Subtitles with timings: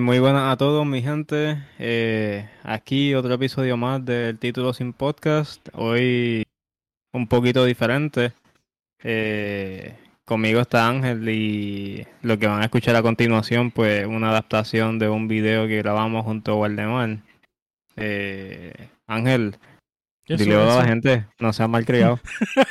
[0.00, 1.58] Muy buenas a todos, mi gente.
[1.78, 5.68] Eh, aquí otro episodio más del Título Sin Podcast.
[5.74, 6.42] Hoy
[7.12, 8.32] un poquito diferente.
[9.02, 9.94] Eh,
[10.24, 15.10] conmigo está Ángel y lo que van a escuchar a continuación, pues una adaptación de
[15.10, 17.18] un video que grabamos junto a Waldemar.
[17.96, 18.72] Eh,
[19.06, 19.56] Ángel,
[20.26, 22.20] dile a la gente, no seas malcriado.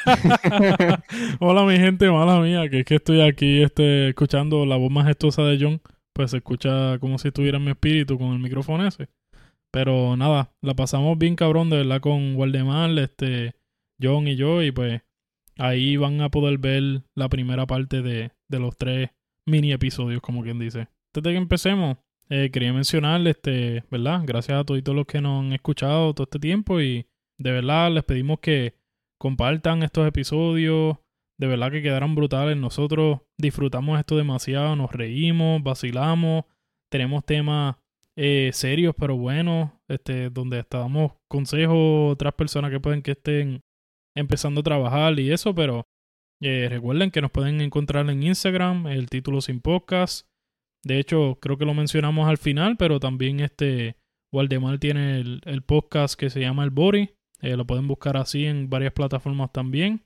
[1.39, 5.43] Hola mi gente, mala mía, que es que estoy aquí este, escuchando la voz majestuosa
[5.43, 5.81] de John
[6.19, 9.07] pues se escucha como si estuviera en mi espíritu con el micrófono ese.
[9.71, 13.55] Pero nada, la pasamos bien cabrón de verdad con Waldemar, este,
[14.01, 15.01] John y yo, y pues
[15.57, 19.11] ahí van a poder ver la primera parte de, de los tres
[19.45, 20.89] mini episodios, como quien dice.
[21.13, 21.95] Antes de que empecemos,
[22.27, 24.23] eh, quería mencionar, este, ¿verdad?
[24.25, 27.07] Gracias a todos los que nos han escuchado todo este tiempo y
[27.37, 28.73] de verdad les pedimos que
[29.17, 30.97] compartan estos episodios,
[31.39, 32.57] de verdad que quedaron brutales.
[32.57, 36.43] Nosotros disfrutamos esto demasiado, nos reímos, vacilamos,
[36.91, 37.77] tenemos temas
[38.17, 43.61] eh, serios pero buenos, este, donde damos consejos a otras personas que pueden que estén
[44.15, 45.87] empezando a trabajar y eso, pero
[46.41, 50.27] eh, recuerden que nos pueden encontrar en Instagram, el título sin podcast.
[50.83, 53.95] De hecho, creo que lo mencionamos al final, pero también este
[54.33, 57.15] Waldemar tiene el, podcast que se llama El Bori.
[57.41, 60.03] Eh, lo pueden buscar así en varias plataformas también.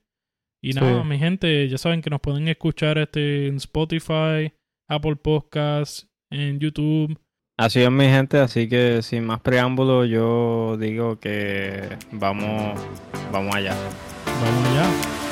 [0.66, 4.50] Y nada, mi gente, ya saben que nos pueden escuchar este en Spotify,
[4.88, 7.20] Apple Podcasts, en YouTube.
[7.58, 12.80] Así es, mi gente, así que sin más preámbulo, yo digo que vamos,
[13.30, 13.76] vamos allá.
[14.40, 15.23] Vamos allá.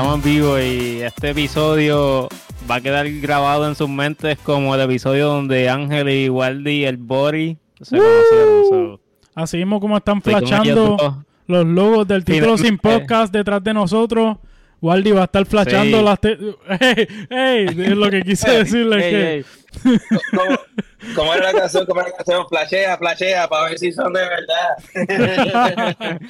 [0.00, 2.26] Estamos vivos y este episodio
[2.68, 6.96] va a quedar grabado en sus mentes como el episodio donde Ángel y Waldy el
[6.96, 9.00] Body se conocieron.
[9.34, 14.38] Así mismo como están flashando los logos del título sin podcast detrás de nosotros.
[14.80, 16.18] Waldy va a estar flashando las...
[16.24, 17.08] ¡Ey!
[17.28, 17.66] ¡Ey!
[17.66, 19.44] Es lo que quise decirle que...
[21.14, 21.84] ¿Cómo, era la canción?
[21.84, 22.46] ¿Cómo era la canción?
[22.48, 26.20] Flashea, flashea, para ver si son de verdad.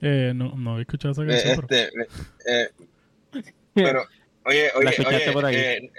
[0.00, 1.66] Eh, no, no he escuchado esa eh, canción.
[1.70, 2.06] Este,
[2.46, 2.70] eh,
[3.74, 4.04] pero,
[4.44, 5.90] oye, oye, oye,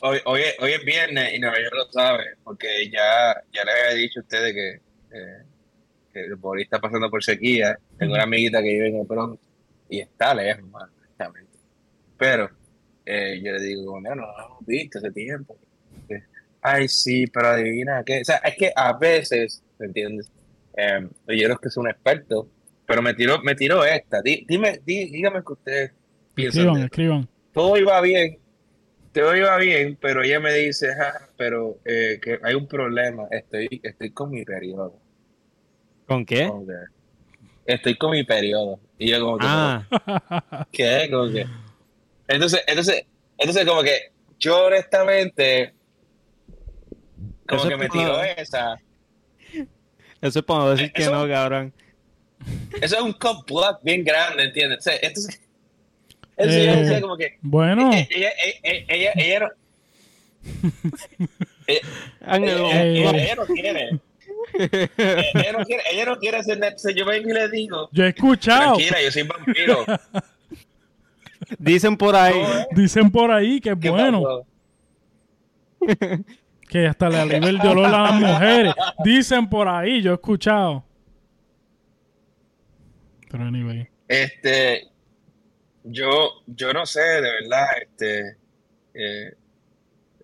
[0.00, 3.94] hoy, hoy, hoy, es viernes y Nueva York lo sabe, porque ya, ya les había
[3.94, 4.80] dicho a ustedes que,
[6.12, 7.78] que el Boris está pasando por sequía.
[7.98, 9.40] Tengo una amiguita que vive en el Bronx
[9.88, 10.90] y está lejos, man,
[12.16, 12.50] Pero
[13.06, 15.56] yo le digo, no, no lo hemos visto hace tiempo.
[16.66, 18.22] Ay, sí, pero adivina qué.
[18.22, 20.30] O sea, es que a veces, ¿me entiendes?
[20.74, 21.06] Eh,
[21.36, 22.46] yo los que son expertos
[22.86, 24.20] pero me tiró, me tiró esta.
[24.22, 25.92] dime, dígame que ustedes
[26.34, 26.62] piensan.
[26.62, 27.28] Escriban, escriban.
[27.52, 28.38] Todo iba bien,
[29.12, 30.88] todo iba bien, pero ella me dice,
[31.36, 33.24] pero eh, que hay un problema.
[33.30, 34.98] Estoy, estoy con mi periodo.
[36.06, 36.50] ¿Con qué?
[37.66, 38.78] estoy con mi periodo.
[38.98, 40.66] Y yo como que, ah.
[40.70, 41.08] ¿qué?
[41.10, 41.46] Como que.
[42.28, 43.06] Entonces, entonces,
[43.38, 45.74] entonces como que yo honestamente
[47.46, 48.80] como que me tiró esa.
[50.20, 51.72] Eso es para decir que no, cabrón.
[52.80, 54.86] Eso es un cup block bien grande, ¿entiendes?
[55.02, 55.40] Entonces,
[56.36, 57.38] eso eh, como que.
[57.40, 57.90] Bueno.
[57.92, 58.30] Ella,
[58.62, 59.48] ella, ella, ella, no.
[61.66, 64.00] ella, no quiere.
[65.34, 66.74] ella no quiere, ella no quiere hacer nada.
[66.94, 67.88] Yo vengo y le digo.
[67.92, 68.76] Yo he escuchado.
[68.76, 69.84] Tranquila, yo soy vampiro.
[71.58, 72.34] Dicen por ahí.
[72.72, 74.44] Dicen por ahí que es bueno.
[76.68, 78.74] que hasta le alivia el dolor a las mujeres.
[79.04, 80.84] Dicen por ahí, yo he escuchado.
[83.34, 83.88] Pero anyway.
[84.06, 84.86] Este,
[85.82, 88.36] yo, yo no sé, de verdad, este,
[88.94, 89.34] eh,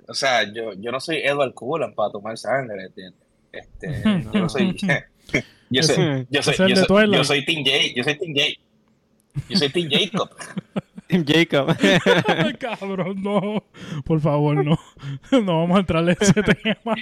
[0.07, 3.21] o sea, yo, yo no soy Edward Cullen para tomar sangre, ¿entiendes?
[3.51, 4.01] Este,
[4.33, 4.77] yo no soy,
[5.71, 8.47] yo soy, yo soy, yo soy, yo soy Team J, yo soy Team J,
[9.49, 10.31] yo soy Team Jacob.
[11.09, 11.77] Team Jacob.
[12.61, 13.65] Cabrón, no.
[14.05, 14.79] Por favor, no.
[15.33, 16.95] No vamos a entrar en ese tema.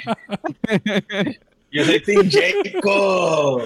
[1.71, 3.65] Yo soy Team Jacob.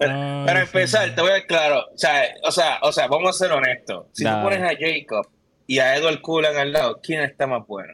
[0.00, 1.84] Para, empezar, te voy a claro.
[1.92, 4.06] O sea, o sea, o sea, vamos a ser honestos.
[4.12, 5.28] Si tú pones a Jacob
[5.66, 7.92] y a Edward Cullen al lado, ¿quién está más bueno?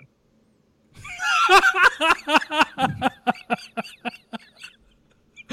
[5.48, 5.52] O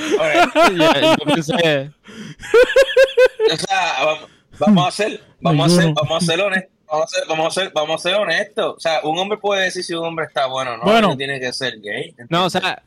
[3.58, 4.18] sea,
[4.60, 6.74] vamos, a ser, vamos a ser, vamos a ser honestos.
[6.88, 8.76] Vamos a, ser, vamos, a ser, vamos a ser honestos.
[8.78, 10.84] O sea, un hombre puede decir si un hombre está bueno no.
[10.84, 12.16] Bueno, tiene que ser gay.
[12.30, 12.84] No, o sea,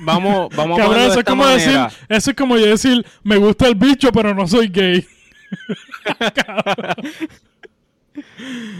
[0.00, 1.78] Vamos, vamos a eso, es como decir,
[2.08, 5.04] eso es como decir, me gusta el bicho, pero no soy gay.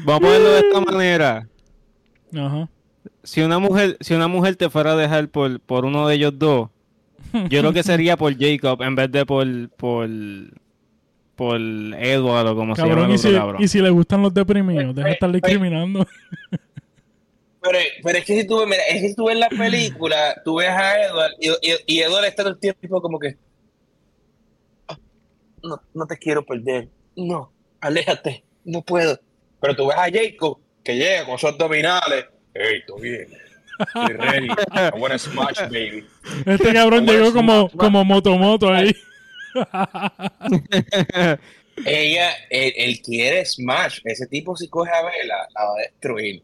[0.04, 1.48] vamos a ponerlo de esta manera.
[2.36, 2.68] Ajá.
[3.22, 6.38] si una mujer, si una mujer te fuera a dejar por, por uno de ellos
[6.38, 6.68] dos,
[7.32, 10.08] yo creo que sería por Jacob en vez de por, por,
[11.34, 13.28] por Edward o como se llama y si,
[13.58, 16.06] Y si le gustan los deprimidos, deja de estar discriminando.
[17.66, 20.56] Pero, pero, es que si tú, mira, es que si tú ves la película, tú
[20.56, 21.50] ves a Edward y,
[21.86, 23.36] y, Edward está todo el tiempo como que
[24.88, 24.98] ah,
[25.62, 29.18] no, no te quiero perder, no, aléjate, no puedo.
[29.60, 33.28] Pero tú ves a Jacob que llega con sus abdominales, hey, todo bien,
[33.78, 36.06] estoy ready, I wanna smash, baby.
[36.46, 38.94] Este cabrón llegó como, como motomoto ahí.
[41.84, 44.00] Ella, él, quiere Smash.
[44.04, 46.42] Ese tipo si coge a Vela, la va a destruir.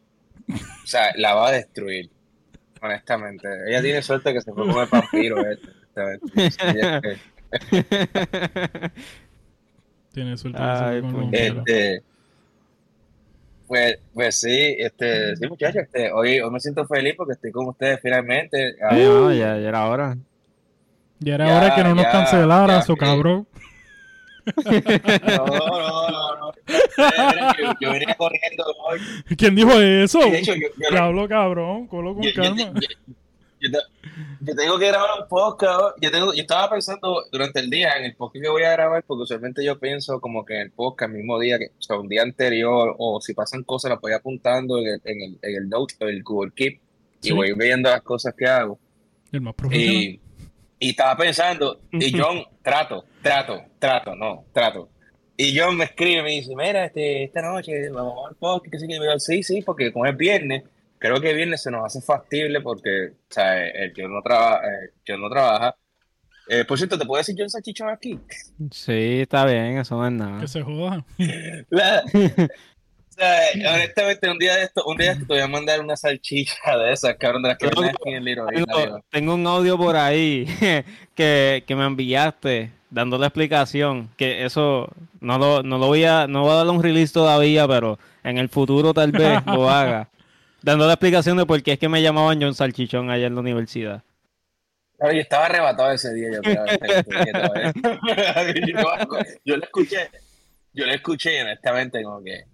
[0.49, 2.11] O sea, la va a destruir.
[2.81, 3.49] Honestamente.
[3.69, 5.37] Ella tiene suerte que se fue con el vampiro.
[5.47, 5.69] Este,
[10.13, 10.59] tiene suerte
[11.33, 12.03] este,
[13.67, 17.69] pues, pues sí, este, sí muchachos, este, hoy, hoy me siento feliz porque estoy con
[17.69, 18.77] ustedes finalmente.
[18.79, 20.17] ya, ya era hora.
[21.21, 23.47] Ya era hora que no nos cancelara, su cabrón.
[24.65, 26.53] No, no, no, no.
[27.81, 29.01] Yo, venía corriendo hoy.
[29.37, 30.19] ¿Quién dijo eso?
[30.21, 32.73] De hecho, yo, yo, hablo cabrón, colo con calma.
[33.61, 35.97] Yo, tengo que grabar un podcast.
[36.01, 39.05] Yo, tengo, yo estaba pensando durante el día en el podcast que voy a grabar,
[39.07, 41.97] porque usualmente yo pienso como que en el podcast, el mismo día, que, o sea,
[41.97, 45.57] un día anterior, o si pasan cosas, las voy apuntando en el, en el, en
[45.57, 46.81] el Note o el Google Keep,
[47.23, 48.79] y voy viendo las cosas que hago.
[49.31, 50.19] El más profesional.
[50.81, 54.89] Y estaba pensando, y John, trato, trato, trato, no, trato.
[55.37, 58.87] Y John me escribe, me dice, mira, este, esta noche vamos al podcast, que sí,
[58.87, 60.63] que sí, sí, porque como es viernes,
[60.99, 64.63] creo que viernes se nos hace factible porque, o sea, el, yo no, trabaja
[65.05, 65.77] yo no trabaja.
[66.49, 68.19] Eh, por cierto, ¿te puedo decir John Sachichón aquí?
[68.71, 70.41] Sí, está bien, eso no es nada.
[70.41, 71.05] Que se joda.
[73.17, 76.77] honestamente, un día de esto, un día de esto te voy a mandar una salchicha
[76.79, 77.69] de esas, cabrón, de las que
[78.07, 80.47] en Little tengo, tengo un audio por ahí
[81.15, 84.89] que, que me enviaste dando la explicación, que eso
[85.21, 88.39] no lo, no lo voy a, no voy a darle un release todavía, pero en
[88.39, 90.09] el futuro tal vez lo haga.
[90.61, 93.41] Dando la explicación de por qué es que me llamaban John Salchichón allá en la
[93.41, 94.03] universidad.
[95.01, 96.65] yo estaba arrebatado ese día, yo creo.
[99.45, 100.11] yo, lo escuché,
[100.73, 102.45] yo lo escuché honestamente como que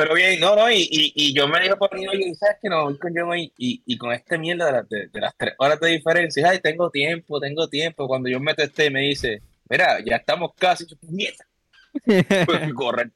[0.00, 2.84] pero bien, no, no, y, y, yo me dijo por mí, oye, ¿sabes que no?
[2.98, 6.58] Con yo y, y, con este mierda de, de, las tres horas de diferencia, ay,
[6.58, 8.08] tengo tiempo, tengo tiempo.
[8.08, 11.44] Cuando yo me testé, me dice, mira, ya estamos casi, yo, mierda.
[12.74, 13.10] Corre,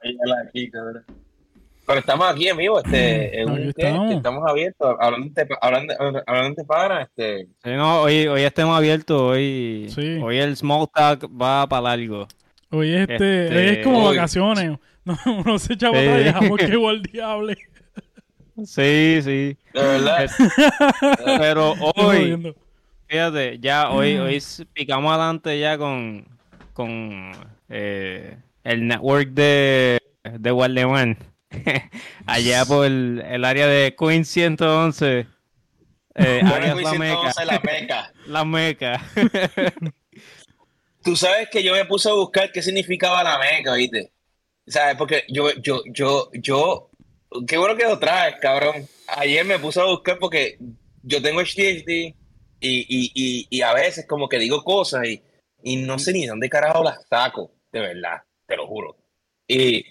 [0.47, 0.71] aquí,
[1.87, 4.13] Pero estamos aquí en vivo, este, en un, estamos.
[4.13, 5.95] estamos abiertos, hablando de, hablando,
[6.27, 7.47] hablando de para, este.
[7.65, 9.91] Sí, no, hoy, hoy estamos abiertos, hoy,
[10.23, 12.29] hoy el small talk va para largo.
[12.69, 14.79] Hoy este, este es como vacaciones.
[15.27, 16.07] No, uno se echaba sí.
[16.07, 17.53] atrás y dejamos que igual diablo.
[18.65, 19.57] Sí, sí.
[19.75, 20.31] De verdad.
[21.39, 22.55] Pero hoy,
[23.09, 24.43] fíjate, ya hoy, hoy
[24.73, 26.27] picamos adelante ya con,
[26.73, 27.33] con
[27.69, 31.19] eh, el network de, de Guardian.
[32.27, 35.27] Allá por el, el, área de Queen 111.
[36.17, 37.45] Eh, área la Meca.
[37.45, 38.13] La Meca.
[38.27, 39.05] La Meca.
[41.03, 44.11] Tú sabes que yo me puse a buscar qué significaba la Meca, ¿viste?
[44.67, 44.97] ¿Sabes?
[44.97, 46.91] Porque yo, yo, yo, yo,
[47.47, 48.87] qué bueno que lo traes, cabrón.
[49.09, 50.59] Ayer me puse a buscar porque
[51.03, 52.15] yo tengo HDHD y,
[52.61, 55.23] y, y, y a veces como que digo cosas y,
[55.63, 58.97] y no sé ni dónde carajo las saco, de verdad, te lo juro.
[59.47, 59.85] Y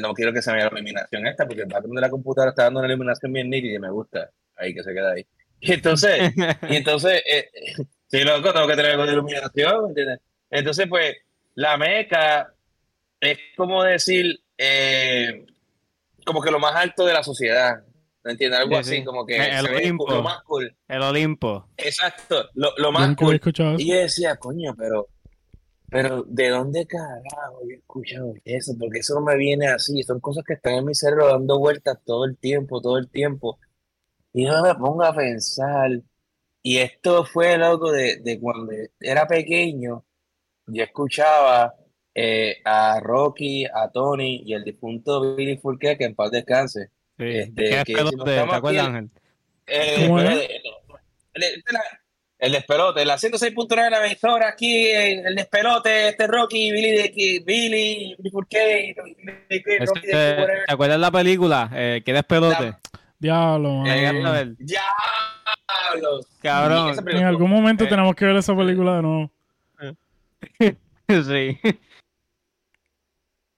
[0.00, 2.50] no quiero que se me vea la iluminación esta porque el patrón de la computadora
[2.50, 4.30] está dando una iluminación bien nítida y me gusta.
[4.56, 5.26] Ahí que se queda ahí.
[5.60, 6.32] Y entonces,
[6.68, 7.50] y entonces, eh,
[8.06, 10.20] sí, loco, tengo que tener algo de iluminación, ¿entiendes?
[10.50, 11.16] Entonces, pues,
[11.56, 12.54] la meca
[13.20, 15.46] es como decir, eh,
[16.24, 17.82] como que lo más alto de la sociedad.
[18.24, 18.60] ¿Me entiendes?
[18.60, 20.76] Algo así, como que el Olimpo, lo más cool.
[20.86, 21.68] El Olimpo.
[21.76, 23.40] Exacto, lo, lo más cool.
[23.78, 25.08] Y yo decía, coño, pero,
[25.88, 28.74] pero ¿de dónde carajo yo he escuchado eso?
[28.78, 30.02] Porque eso no me viene así.
[30.02, 33.58] Son cosas que están en mi cerebro dando vueltas todo el tiempo, todo el tiempo.
[34.34, 35.90] Y yo me pongo a pensar.
[36.62, 40.04] Y esto fue loco de, de cuando era pequeño.
[40.66, 41.74] Yo escuchaba
[42.20, 46.90] eh, a Rocky, a Tony y el difunto Billy Furquet, que en paz descanse.
[47.16, 47.24] Sí.
[47.24, 47.94] Este, que
[48.24, 49.10] ¿Te acuerdas, Ángel?
[49.68, 50.10] Eh,
[51.34, 51.44] el,
[52.40, 58.16] el, despelote, la 106.9 de la emisora, aquí el despelote, este Rocky, Billy, de, Billy,
[58.18, 58.96] Billy Furquet,
[59.48, 61.70] ¿Te acuerdas la película?
[61.72, 62.74] Eh, ¿Qué despelote?
[63.20, 66.20] Diablo, eh, Diablo.
[66.42, 66.96] Cabrón.
[67.10, 67.88] En algún momento eh.
[67.88, 69.30] tenemos que ver esa película de nuevo.
[71.08, 71.60] sí.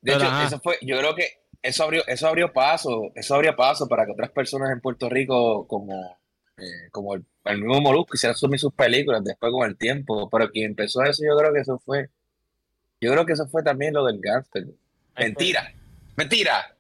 [0.01, 3.87] De hecho, eso fue, yo creo que eso abrió, eso abrió paso, eso abrió paso
[3.87, 6.19] para que otras personas en Puerto Rico, como,
[6.57, 7.25] eh, como el,
[7.59, 10.29] mismo Molusco, hicieran asumir sus películas después con el tiempo.
[10.31, 12.09] Pero quien empezó eso, yo creo que eso fue.
[13.01, 14.65] Yo creo que eso fue también lo del gangster.
[15.19, 15.73] Mentira,
[16.17, 16.77] mentira,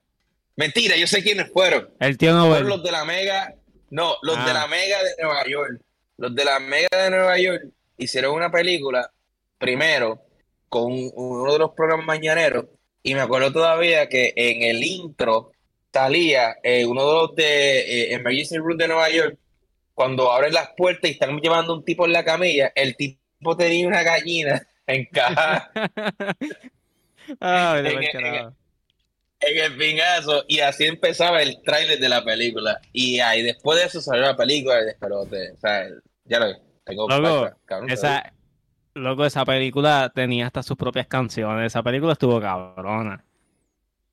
[0.57, 0.97] mentira.
[0.97, 1.91] Yo sé quiénes fueron.
[1.99, 2.67] El tío Nobel.
[2.67, 3.55] los de la Mega,
[3.91, 4.69] no, los de la ah.
[4.69, 5.81] Mega de Nueva York.
[6.17, 7.65] Los de la Mega de Nueva York
[7.97, 9.11] hicieron una película
[9.59, 10.23] primero
[10.69, 12.67] con uno de los programas mañaneros
[13.03, 15.53] y me acuerdo todavía que en el intro
[15.93, 19.39] salía eh, uno de los de eh, Emergency Room de Nueva York,
[19.95, 23.87] cuando abren las puertas y están llevando un tipo en la camilla, el tipo tenía
[23.87, 25.71] una gallina en caja.
[27.41, 28.55] en, el,
[29.41, 32.81] en, pingazo, y así empezaba el tráiler de la película.
[32.93, 35.53] Y ahí después de eso salió la película de Desperote.
[35.53, 35.89] O sea,
[36.25, 37.09] ya lo tengo.
[37.89, 38.33] esa,
[38.95, 41.67] Loco, esa película tenía hasta sus propias canciones.
[41.67, 43.25] Esa película estuvo cabrona.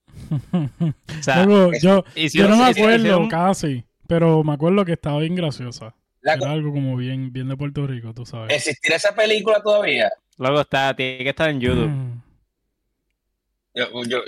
[0.51, 5.95] o sea, yo, yo, no me acuerdo casi, pero me acuerdo que estaba bien graciosa.
[6.23, 8.53] Era algo como bien, bien de Puerto Rico, tú sabes.
[8.53, 10.11] ¿Existirá esa película todavía?
[10.37, 11.87] Luego está, tiene que estar en YouTube.
[11.87, 12.21] Mm.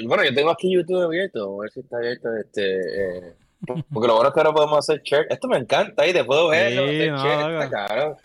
[0.08, 2.80] bueno, yo tengo aquí YouTube abierto, a ver si está abierto este.
[2.80, 3.34] Eh,
[3.66, 5.28] porque lo bueno es que ahora podemos hacer share.
[5.30, 6.72] Esto me encanta y te puedo ver.
[6.72, 8.18] Sí, no, está caro.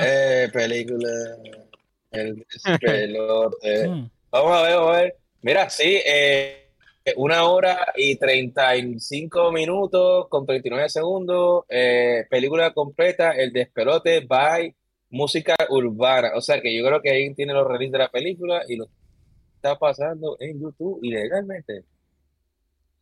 [0.00, 1.08] Eh, película.
[2.10, 3.88] El despelote.
[3.88, 4.10] Mm.
[4.30, 5.16] Vamos a ver, vamos a ver.
[5.42, 6.68] Mira, sí, eh,
[7.16, 11.64] una hora y 35 minutos con 39 segundos.
[11.68, 14.74] Eh, película completa, El despelote by
[15.10, 16.32] música urbana.
[16.36, 18.86] O sea que yo creo que ahí tiene los releases de la película y lo
[19.56, 21.84] está pasando en YouTube ilegalmente.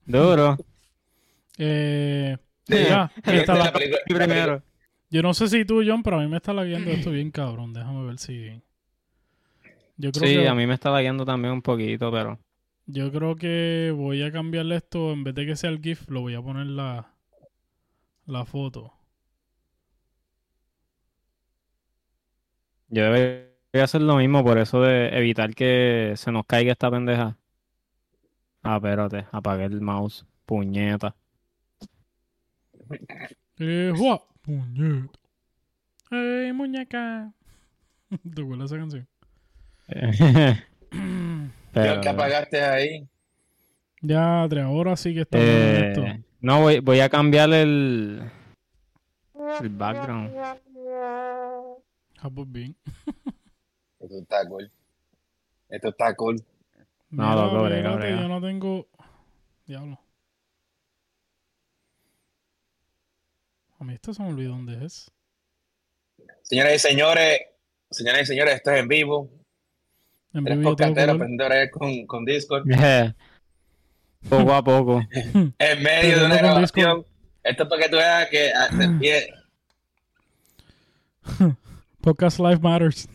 [0.05, 0.57] Duro.
[1.59, 2.37] eh,
[2.67, 4.63] ya, la película.
[5.11, 7.73] Yo no sé si tú, John, pero a mí me está lagueando esto bien cabrón.
[7.73, 8.61] Déjame ver si.
[9.97, 12.39] Yo creo sí, a mí me está lagueando también un poquito, pero.
[12.87, 15.13] Yo creo que voy a cambiarle esto.
[15.13, 17.13] En vez de que sea el GIF, lo voy a poner la,
[18.27, 18.93] la foto.
[22.89, 23.49] Yo debería
[23.85, 27.37] hacer lo mismo por eso de evitar que se nos caiga esta pendeja.
[28.63, 30.27] Ah, espérate, apagué el mouse.
[30.47, 31.15] Puñeta.
[33.59, 33.93] Eh,
[34.49, 35.19] Muñeca.
[36.11, 37.35] ¡Ey, muñeca!
[38.35, 39.07] ¿Te acuerdas esa canción?
[41.75, 42.01] Pero...
[42.01, 43.07] ¿Qué apagaste ahí?
[44.01, 46.03] Ya, tres ahora sí que está eh, esto.
[46.41, 48.23] No, voy, voy a cambiar el,
[49.61, 50.35] el background.
[52.21, 52.75] Ah, pues bien.
[54.01, 54.73] Esto está cool.
[55.69, 56.43] Esto está cool.
[57.11, 58.87] No, lo cobré, Yo no tengo.
[59.67, 60.01] Diablo.
[63.79, 65.11] A mí esto se me olvidó dónde es.
[66.43, 67.41] Señoras y señores,
[67.91, 69.31] señoras y señores, esto es en vivo.
[70.33, 70.71] En vivo.
[70.71, 72.65] aprender con, con Discord.
[74.29, 75.01] Poco a poco.
[75.13, 77.07] en medio de una grabación.
[77.45, 78.69] Esto es para que tú veas que ah,
[78.99, 79.33] pie.
[82.01, 83.09] Podcast Life Matters.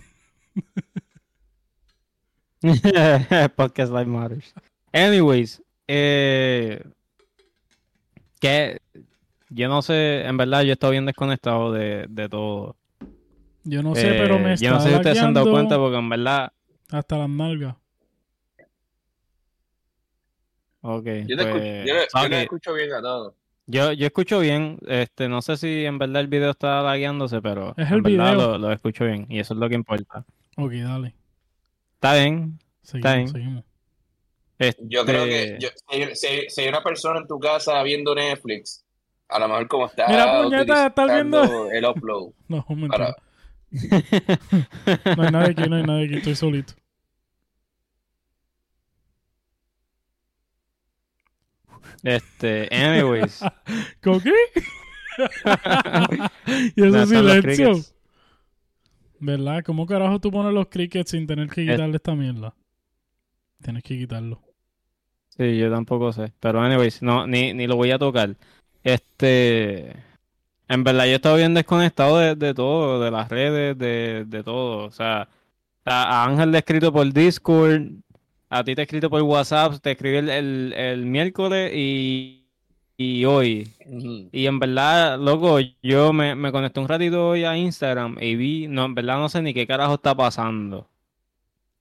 [3.56, 4.54] Podcast Life Matters.
[4.94, 6.82] Anyways, eh,
[8.40, 8.80] ¿qué,
[9.54, 12.76] yo no sé, en verdad yo he estado bien desconectado de, de todo.
[13.64, 15.78] Yo no sé, pero me está Yo no sé si ustedes se han dado cuenta
[15.78, 16.52] porque en verdad...
[16.92, 17.76] Hasta las nalgas.
[20.82, 21.06] Ok.
[21.28, 23.36] Yo, pues, escucho, yo, escucho bien a todo.
[23.66, 27.74] Yo, yo escucho bien, este, no sé si en verdad el video está lagueándose, pero
[27.78, 30.26] es el en verdad lo, lo, escucho bien y eso es lo que importa.
[30.58, 31.16] Ok, dale.
[31.96, 32.60] Está bien.
[32.82, 33.28] Seguimos, está bien.
[33.30, 33.64] seguimos.
[34.82, 38.83] Yo creo que este si, si, hay una persona en tu casa viendo Netflix
[39.34, 42.34] a lo mejor como está Mira, puñeta, estás viendo el upload.
[42.48, 43.16] no, un momento.
[45.18, 46.74] no hay nadie aquí, no hay nadie aquí, estoy solito.
[52.04, 53.42] Este, anyways.
[54.04, 54.34] ¿Con qué?
[56.76, 57.96] y esos silencios.
[59.20, 59.64] ¿Verdad?
[59.66, 62.54] ¿Cómo carajo tú pones los crickets sin tener que quitarle esta mierda?
[63.64, 64.42] Tienes que quitarlo.
[65.30, 66.34] Sí, yo tampoco sé.
[66.40, 68.36] Pero anyways, no, ni, ni lo voy a tocar.
[68.84, 69.96] Este.
[70.68, 74.86] En verdad, yo he estado bien desconectado de, todo, de las redes, de, de todo.
[74.86, 75.28] O sea,
[75.86, 77.84] a, Ángel le he escrito por Discord,
[78.50, 82.46] a ti te he escrito por WhatsApp, te escribí el, el, miércoles y,
[82.98, 83.70] y hoy.
[84.32, 88.68] Y en verdad, loco, yo me, me conecté un ratito hoy a Instagram y vi,
[88.68, 90.88] no, en verdad no sé ni qué carajo está pasando.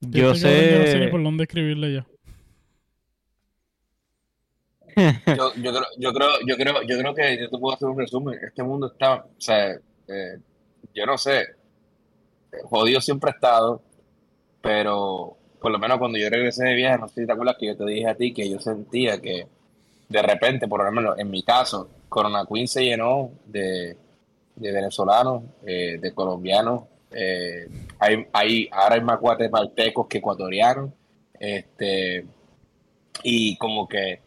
[0.01, 0.79] Yo, sé.
[0.79, 2.07] no sé por dónde escribirle ya.
[4.97, 7.99] Yo, yo, creo, yo, creo, yo, creo, yo creo que yo te puedo hacer un
[7.99, 8.39] resumen.
[8.43, 10.39] Este mundo está, o sea, eh,
[10.95, 11.47] yo no sé,
[12.65, 13.83] jodido siempre ha estado,
[14.61, 17.67] pero por lo menos cuando yo regresé de viaje, no sé si te acuerdas que
[17.67, 19.47] yo te dije a ti que yo sentía que
[20.09, 23.97] de repente, por lo menos en mi caso, Corona Queen se llenó de,
[24.57, 26.83] venezolanos, eh, de colombianos,
[27.13, 27.69] eh,
[27.99, 30.91] hay, hay, ahora hay más guatemaltecos que ecuatorianos,
[31.39, 32.27] este,
[33.23, 34.21] y como que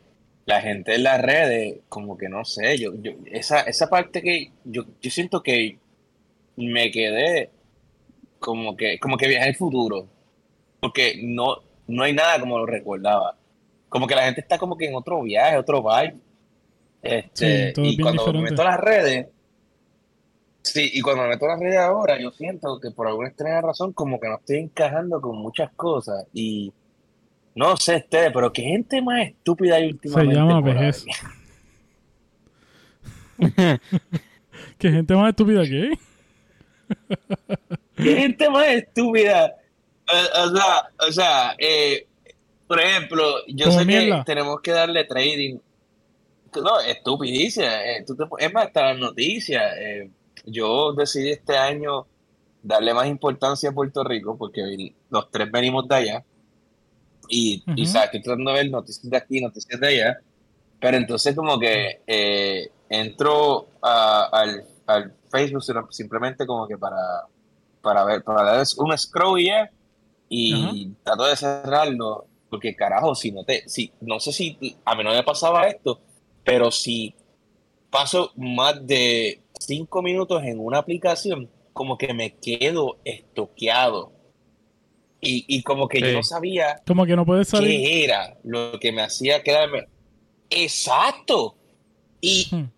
[0.46, 4.52] la gente en las redes, como que no sé, yo, yo esa, esa parte que
[4.64, 5.80] yo, yo siento que
[6.56, 7.50] me quedé
[8.40, 10.08] como que, como que viajé al futuro,
[10.80, 13.36] porque no, no hay nada como lo recordaba.
[13.90, 16.16] Como que la gente está como que en otro viaje, otro vibe.
[17.02, 19.28] Este, y cuando me meto a las redes,
[20.62, 23.62] sí, y cuando me meto a las redes ahora, yo siento que por alguna extraña
[23.62, 26.26] razón, como que no estoy encajando con muchas cosas.
[26.34, 26.74] Y
[27.56, 30.36] no sé ustedes, pero qué gente más estúpida hay últimamente.
[30.36, 31.06] Se llama vejez.
[34.78, 35.98] ¿Qué gente más estúpida qué?
[37.96, 39.56] ¿Qué gente más estúpida?
[40.08, 42.06] o sea, o sea eh,
[42.68, 45.60] por ejemplo, yo sé que tenemos que darle trading.
[46.56, 47.84] No, estupidísima.
[47.86, 48.06] Eh,
[48.40, 49.74] es más, hasta las noticias.
[49.78, 50.10] Eh,
[50.46, 52.08] yo decidí este año
[52.64, 56.26] darle más importancia a Puerto Rico porque los tres venimos de allá.
[57.30, 60.18] Y, y sabes, estoy tratando de ver noticias de aquí, noticias de allá.
[60.80, 66.96] Pero entonces como que eh, entro al, al, Facebook simplemente como que para,
[67.82, 69.70] para ver, para dar un scroll y ya.
[70.30, 75.04] Y trato de cerrarlo porque carajo, si no te, si, no sé si a mí
[75.04, 76.00] no me pasaba esto,
[76.44, 77.14] pero si
[77.90, 84.14] paso más de cinco minutos en una aplicación, como que me quedo estoqueado.
[85.26, 87.82] Y, y como que yo no sabía como que no puedes salir.
[87.82, 89.88] qué era lo que me hacía quedarme.
[90.50, 91.56] Exacto.
[92.22, 92.70] Y, hmm.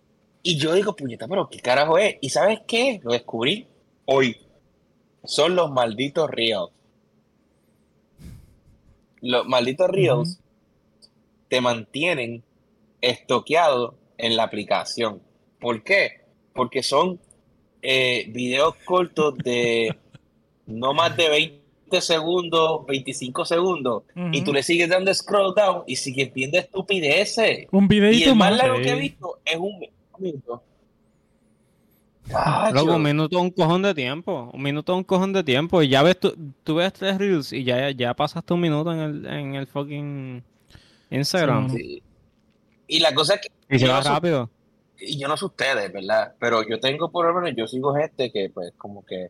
[0.44, 2.16] y yo digo, puñeta, pero ¿qué carajo es?
[2.22, 3.00] ¿Y sabes qué?
[3.04, 3.68] Lo descubrí
[4.06, 4.38] hoy.
[5.24, 6.72] Son los malditos ríos
[9.22, 10.40] los malditos ríos
[11.48, 12.44] te mantienen
[13.02, 15.22] estoqueado en la aplicación.
[15.60, 16.22] ¿Por qué?
[16.54, 17.20] Porque son
[17.82, 19.96] eh, videos cortos de
[20.66, 21.57] no más de 20
[22.02, 27.68] segundos, 25 segundos, y tú le sigues dando scroll down y sigues viendo estupideces.
[27.72, 29.80] Un videito y el más largo que he visto es un
[30.20, 30.64] minuto.
[32.74, 34.50] Luego un minuto un cojón de tiempo.
[34.54, 35.82] Un minuto un cojón de tiempo.
[35.82, 39.00] Y ya ves, tú, tú ves tres reels y ya, ya pasaste un minuto en
[39.00, 40.44] el, en el fucking
[41.10, 41.74] Instagram.
[42.88, 43.76] Y la cosa es que.
[43.76, 44.50] Y se va rápido.
[45.00, 46.34] Y yo no sé ustedes, ¿verdad?
[46.40, 49.30] Pero yo tengo por lo menos, yo sigo gente que, pues, como que,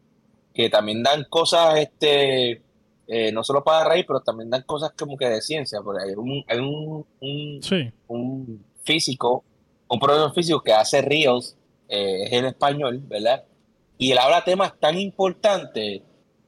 [0.58, 2.64] que también dan cosas, este,
[3.08, 5.82] eh, no solo para reír, pero también dan cosas como que de ciencia.
[5.84, 9.44] Porque hay un, hay un, un, un físico,
[9.88, 11.56] un profesor físico que hace reels
[11.88, 13.44] eh, es en español, ¿verdad?
[14.00, 16.02] Y él habla temas tan importantes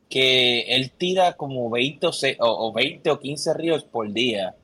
[0.10, 4.56] que él tira como 20 o, o 20 o 15 ríos por día.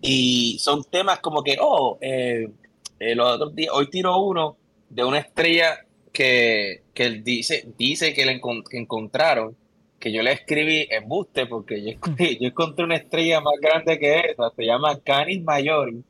[0.00, 2.50] Y son temas como que, oh, eh,
[2.98, 4.56] eh, los otros días, hoy tiro uno
[4.88, 8.40] de una estrella que, que él dice, dice que, le
[8.72, 9.56] encontraron,
[9.98, 14.20] que yo le escribí en buste porque yo, yo encontré una estrella más grande que
[14.30, 16.04] esa, se llama Canis Majori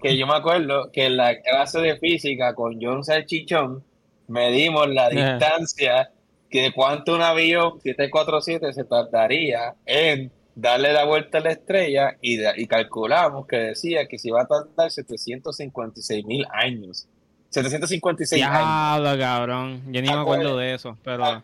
[0.00, 3.82] que yo me acuerdo que en la clase de física con John Salchichón
[4.28, 6.10] medimos la distancia
[6.50, 12.16] que de cuánto un avión 747 se tardaría en darle la vuelta a la estrella
[12.20, 17.08] y, y calculamos que decía que se iba a tardar 756 mil años.
[17.54, 19.18] 756 años.
[19.18, 19.82] cabrón.
[19.86, 21.42] Yo ni me acuerdo de eso, pero, ah,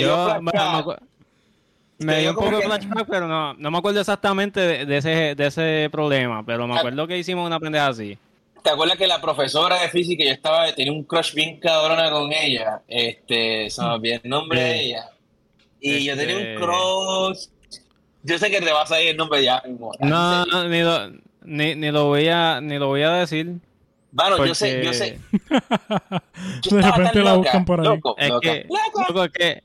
[0.00, 0.40] yo,
[1.98, 5.46] me dio un poco de flashback, pero no, no me acuerdo exactamente de, ese, de
[5.46, 6.78] ese problema, pero me ah.
[6.78, 8.18] acuerdo que hicimos una pendeja así.
[8.62, 12.32] ¿Te acuerdas que la profesora de física, yo estaba, tenía un crush bien cabrona con
[12.32, 12.80] ella?
[12.86, 15.08] Este, se me olvidó el nombre de ella.
[15.80, 17.46] Y yo tenía un este crush.
[18.22, 19.60] Yo sé que te vas a ir el nombre ya
[19.98, 21.10] No, no ni, lo,
[21.42, 23.56] ni, ni, lo voy a, ni lo voy a decir.
[24.12, 25.18] Bueno, yo sé, yo sé.
[26.70, 28.00] de repente la buscan por ahí.
[28.18, 28.66] es que,
[29.08, 29.62] loco, es que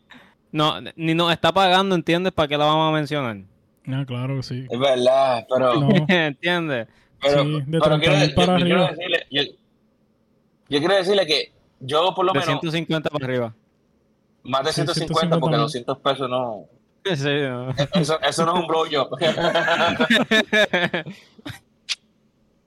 [0.52, 2.34] no, ni nos está pagando, ¿entiendes?
[2.34, 3.38] ¿Para qué la vamos a mencionar?
[3.88, 4.66] Ah, claro que sí.
[4.70, 5.90] Es verdad, pero...
[6.08, 6.88] ¿Entiendes?
[7.22, 8.66] Pero, sí, de pero quiero, para yo, arriba.
[8.66, 9.44] Quiero decirle, yo,
[10.70, 12.60] yo, quiero decirle que yo por lo de menos...
[12.62, 13.54] 150 para arriba.
[14.44, 16.66] Más de 150, 150 porque 200 pesos no...
[17.04, 17.70] Sí, no.
[17.94, 19.18] Eso, eso no es un blowjob.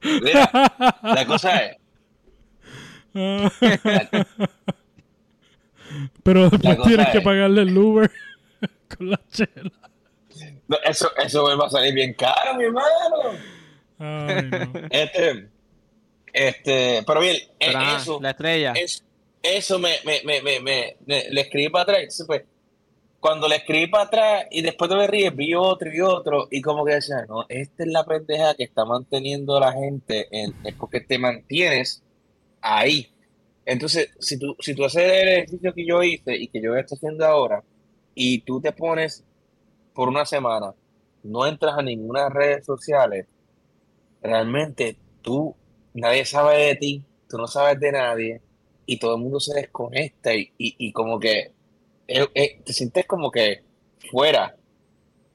[0.02, 0.50] Mira,
[1.02, 1.76] la cosa es...
[6.22, 8.10] Pero después tienes que pagarle el Uber
[8.96, 9.72] con la chela.
[10.84, 13.36] eso, eso me va a salir bien caro, mi hermano.
[14.90, 15.48] Este,
[16.32, 18.18] este, pero bien, e, eso.
[18.22, 18.72] La estrella.
[19.42, 22.24] eso me, me, me, me, le escribí para atrás.
[22.26, 22.42] Pues,
[23.20, 26.62] cuando le escribí para atrás y después te le ríes, vi otro y otro, y
[26.62, 30.74] como que decía, no, esta es la pendeja que está manteniendo la gente, en, es
[30.74, 32.02] porque te mantienes
[32.62, 33.08] ahí.
[33.66, 36.96] Entonces, si tú, si tú haces el ejercicio que yo hice y que yo estoy
[36.96, 37.62] haciendo ahora,
[38.14, 39.22] y tú te pones
[39.94, 40.74] por una semana,
[41.22, 43.26] no entras a ninguna red sociales,
[44.22, 45.54] realmente tú,
[45.92, 48.40] nadie sabe de ti, tú no sabes de nadie,
[48.86, 51.52] y todo el mundo se desconecta y, y como que
[52.10, 53.62] eh, eh, te sientes como que
[54.10, 54.56] fuera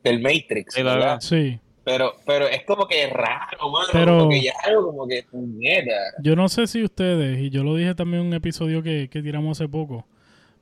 [0.04, 1.20] del Matrix, ¿verdad?
[1.22, 1.60] Sí.
[1.86, 3.88] Pero, pero es como que raro, mano.
[3.94, 5.94] Pero, como que ya algo como que puñeta.
[6.22, 9.22] Yo no sé si ustedes, y yo lo dije también en un episodio que, que
[9.22, 10.06] tiramos hace poco,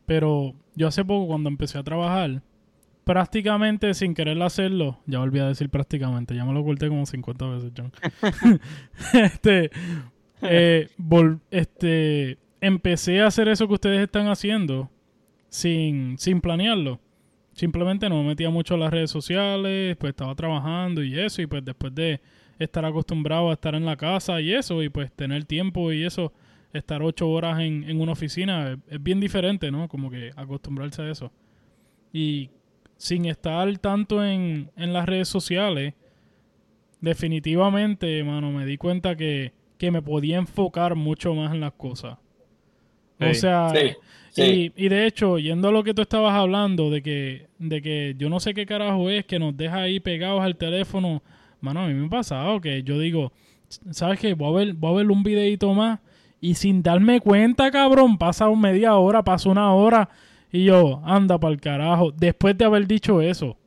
[0.05, 2.41] pero yo hace poco cuando empecé a trabajar,
[3.05, 7.45] prácticamente sin querer hacerlo, ya volví a decir prácticamente, ya me lo oculté como 50
[7.47, 7.91] veces, John.
[9.13, 9.71] este,
[10.41, 10.89] eh,
[11.51, 14.89] este, empecé a hacer eso que ustedes están haciendo
[15.53, 16.99] sin, sin planearlo.
[17.53, 21.45] Simplemente no me metía mucho en las redes sociales, pues estaba trabajando y eso, y
[21.45, 22.19] pues después de
[22.57, 26.33] estar acostumbrado a estar en la casa y eso, y pues tener tiempo y eso,
[26.73, 29.87] estar ocho horas en, en una oficina es, bien diferente, ¿no?
[29.87, 31.31] Como que acostumbrarse a eso.
[32.11, 32.49] Y
[32.97, 35.93] sin estar tanto en, en las redes sociales,
[36.99, 42.17] definitivamente, mano, me di cuenta que, que me podía enfocar mucho más en las cosas.
[43.19, 43.71] o sea,
[44.35, 48.29] y, de hecho, yendo a lo que tú estabas hablando, de que, de que yo
[48.29, 51.21] no sé qué carajo es que nos deja ahí pegados al teléfono,
[51.61, 53.31] mano, a mí me ha pasado que yo digo,
[53.91, 54.33] ¿sabes qué?
[54.33, 55.99] Voy a ver, voy a ver un videito más
[56.41, 60.09] y sin darme cuenta, cabrón, pasa media hora, pasa una hora
[60.51, 63.57] y yo, anda para el carajo, después de haber dicho eso.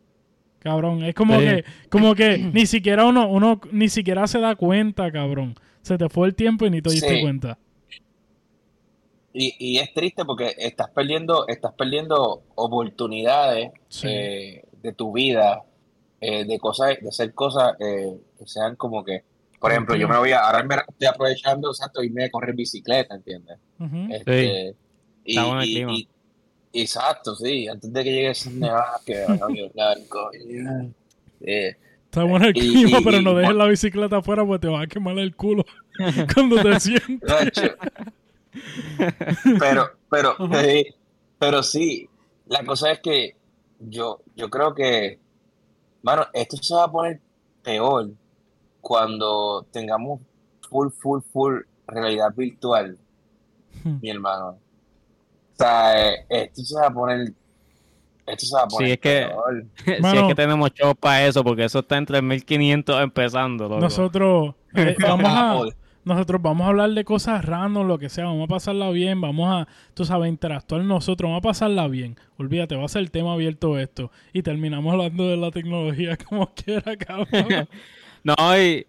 [0.59, 5.13] Cabrón, es como que, como que ni siquiera uno, uno ni siquiera se da cuenta,
[5.13, 5.55] cabrón.
[5.83, 7.57] Se te fue el tiempo y ni te diste cuenta.
[9.39, 13.71] Y, es triste porque estás perdiendo, estás perdiendo oportunidades
[14.03, 15.63] eh, de tu vida,
[16.23, 19.25] eh, de cosas, de hacer cosas eh, que sean como que,
[19.61, 23.15] por ejemplo, yo me voy a, ahora me estoy aprovechando, exacto, irme a correr bicicleta,
[23.15, 23.59] ¿entiendes?
[24.11, 24.75] este,
[25.27, 26.09] y, y,
[26.73, 29.27] exacto, sí, antes de que llegue ese nevada que
[29.75, 30.31] blanco.
[31.41, 35.19] Está bueno el clima, pero no dejes la bicicleta afuera porque te va a quemar
[35.19, 35.67] el culo
[36.35, 37.75] cuando te sientes.
[39.59, 40.37] pero, pero,
[41.39, 42.09] pero sí,
[42.47, 43.37] la cosa es que
[43.79, 45.19] yo, yo creo que,
[46.03, 47.21] bueno, esto se va a poner
[47.63, 48.11] peor
[48.81, 50.21] cuando tengamos
[50.69, 52.99] full, full, full realidad virtual,
[53.85, 53.99] hmm.
[54.01, 54.49] mi hermano.
[54.49, 57.33] O sea, eh, esto se va a poner
[58.27, 59.29] esto se va a poner si es que,
[59.85, 63.69] si es que tenemos show para eso, porque eso está en 3.500 empezando.
[63.69, 68.45] Nosotros eh, vamos a nosotros vamos a hablar de cosas random, lo que sea, vamos
[68.45, 72.17] a pasarla bien, vamos a, tú sabes, interactuar nosotros, vamos a pasarla bien.
[72.37, 74.13] Olvídate, va a ser el tema abierto esto.
[74.33, 77.69] Y terminamos hablando de la tecnología como quiera, cabrón.
[78.23, 78.87] no, y...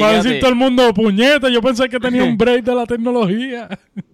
[0.00, 2.86] Va a decir todo el mundo, puñeta, yo pensé que tenía un break de la
[2.86, 3.68] tecnología.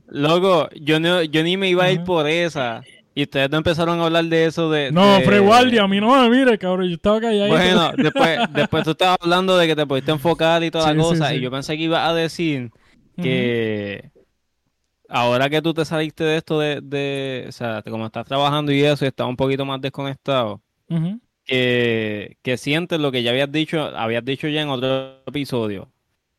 [0.08, 2.82] Loco, yo, no, yo ni me iba a ir por esa.
[3.14, 4.90] Y ustedes no empezaron a hablar de eso de...
[4.90, 7.48] No, Frey Guardia, a mí no me mire, cabrón, yo estaba callado.
[7.48, 11.34] Bueno, después, después tú estabas hablando de que te pudiste enfocar y toda la cosa,
[11.34, 12.70] y yo pensé que ibas a decir
[13.20, 14.10] que
[15.08, 18.82] ahora que tú te saliste de esto de, de, o sea, como estás trabajando y
[18.82, 20.62] eso, y estás un poquito más desconectado,
[21.44, 25.90] que, que sientes lo que ya habías dicho, habías dicho ya en otro episodio,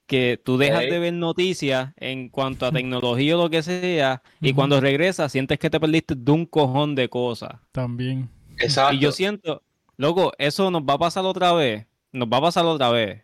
[0.05, 4.53] que tú dejas de ver noticias en cuanto a tecnología o lo que sea, y
[4.53, 7.53] cuando regresas sientes que te perdiste de un cojón de cosas.
[7.71, 8.29] También.
[8.57, 8.95] Exacto.
[8.95, 9.63] Y yo siento,
[9.97, 11.87] loco, eso nos va a pasar otra vez.
[12.11, 13.23] Nos va a pasar otra vez.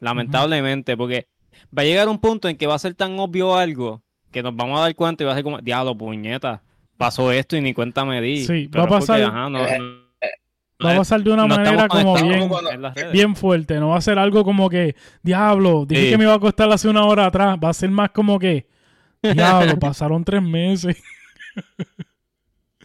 [0.00, 1.28] Lamentablemente, porque
[1.76, 4.02] va a llegar un punto en que va a ser tan obvio algo
[4.32, 6.62] que nos vamos a dar cuenta y va a ser como, diablo, puñeta,
[6.96, 8.44] pasó esto y ni cuenta me di.
[8.44, 10.01] Sí, va a pasar.
[10.84, 12.50] Va a pasar de una manera como bien,
[13.12, 13.78] bien fuerte.
[13.78, 16.88] No va a ser algo como que, diablo, dije que me iba a costar hace
[16.88, 17.58] una hora atrás.
[17.62, 18.66] Va a ser más como que,
[19.22, 20.96] diablo, pasaron tres meses.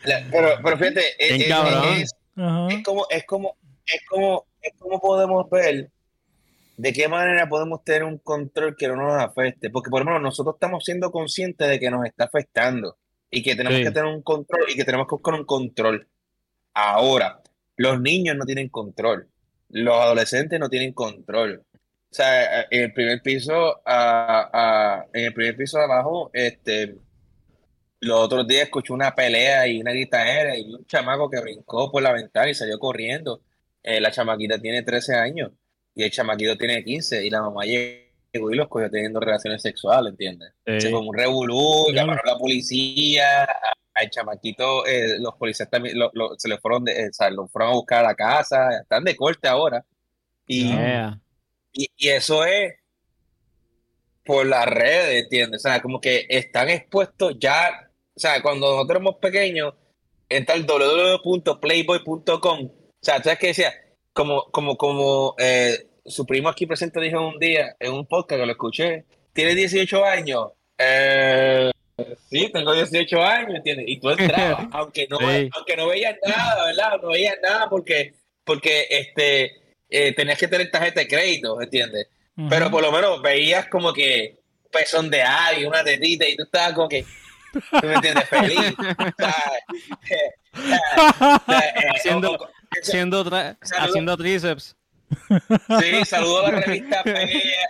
[0.03, 3.53] pero, pero fíjate, es, como, es como,
[3.85, 5.89] es como, es como podemos ver
[6.77, 9.69] de qué manera podemos tener un control que no nos afecte.
[9.69, 12.97] Porque por lo menos nosotros estamos siendo conscientes de que nos está afectando
[13.29, 16.07] y que tenemos que tener un control y que tenemos que buscar un control.
[16.73, 17.41] Ahora,
[17.77, 19.27] los niños no tienen control,
[19.69, 21.63] los adolescentes no tienen control.
[22.09, 26.95] O sea, en el primer piso, en el primer piso de abajo, este,
[27.99, 32.01] los otros días escuché una pelea y una gritadera y un chamaco que brincó por
[32.01, 33.41] la ventana y salió corriendo.
[33.83, 35.51] Eh, la chamaquita tiene 13 años
[35.95, 40.11] y el chamaquito tiene 15 y la mamá llegó y los cogió teniendo relaciones sexuales,
[40.11, 40.53] ¿entiendes?
[40.65, 43.47] Se fue un revolú, llamaron a la policía,
[43.97, 45.97] al chamaquito, eh, los policías también
[46.37, 49.83] se le fueron, de, lo fueron a buscar a la casa, están de corte ahora.
[50.45, 50.71] Y,
[51.73, 52.75] y, eso es
[54.23, 55.65] por las redes, ¿entiendes?
[55.65, 59.73] O sea, como que están expuestos ya, o sea, cuando nosotros éramos pequeños,
[60.29, 63.73] entra el www.playboy.com, o sea, ¿sabes qué decía?
[64.13, 68.45] Como, como, como eh, su primo aquí presente dijo un día en un podcast que
[68.45, 71.71] lo escuché, tiene 18 años, eh,
[72.29, 73.85] Sí, tengo 18 años, ¿entiendes?
[73.87, 76.99] Y tú entrabas, aunque no, aunque no veías nada, ¿verdad?
[77.01, 82.07] No veías nada porque, porque este, eh, tenías que tener tarjeta de crédito, ¿entiendes?
[82.49, 86.43] Pero por lo menos veías como que un pezón de alguien, una tetita, y tú
[86.43, 87.03] estabas como que,
[87.51, 88.29] ¿tú me entiendes?
[88.29, 88.75] Feliz.
[91.95, 92.47] haciendo,
[93.75, 94.76] haciendo tríceps.
[95.09, 97.03] Sí, saludo a la revista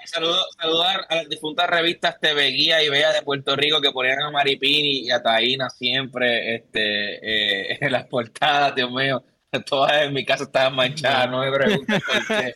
[0.05, 4.31] saludo, a las difuntas revistas TV Guía y Bella de Puerto Rico que ponían a
[4.31, 9.23] Maripini y a Taina siempre este, eh, en las portadas, Dios mío.
[9.65, 12.53] Todas en mi casa estaban manchadas, no me preguntes por qué.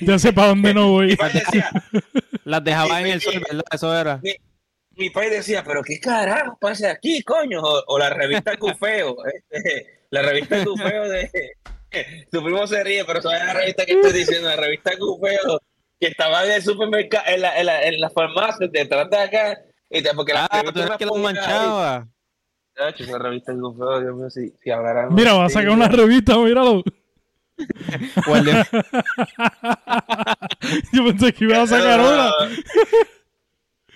[0.00, 1.16] ya sé para dónde no voy.
[2.44, 3.64] las dejaba en el sol, ¿verdad?
[3.70, 4.20] Eso era.
[4.96, 7.60] Mi, padre decía, pero qué carajo pasa aquí, coño.
[7.62, 9.16] O, la revista Cufeo,
[9.50, 11.30] este, la revista Cufeo de,
[12.30, 15.60] tu primo se ríe, pero sabes la revista que estoy diciendo, la revista Cufeo,
[16.00, 19.58] que estaba en el supermercado, en la, en la, en la farmacia, detrás de acá,
[19.90, 22.08] y te, porque ah, la revista que lo manchaba.
[22.74, 24.70] Esa revista Cufeo, Dios mío, si, si
[25.10, 26.82] Mira, va a sacar una revista, míralo.
[30.92, 32.30] Yo pensé que iba a sacar una.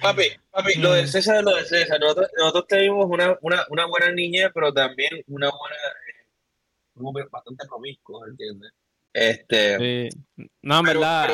[0.01, 2.01] Papi, papi, lo de César es lo de César.
[2.01, 5.77] Nosotros, nosotros tenemos una, una, una buena niña, pero también una buena
[7.31, 8.73] bastante promiscuo, ¿entiendes?
[9.13, 10.11] Este,
[10.63, 11.31] No, en verdad,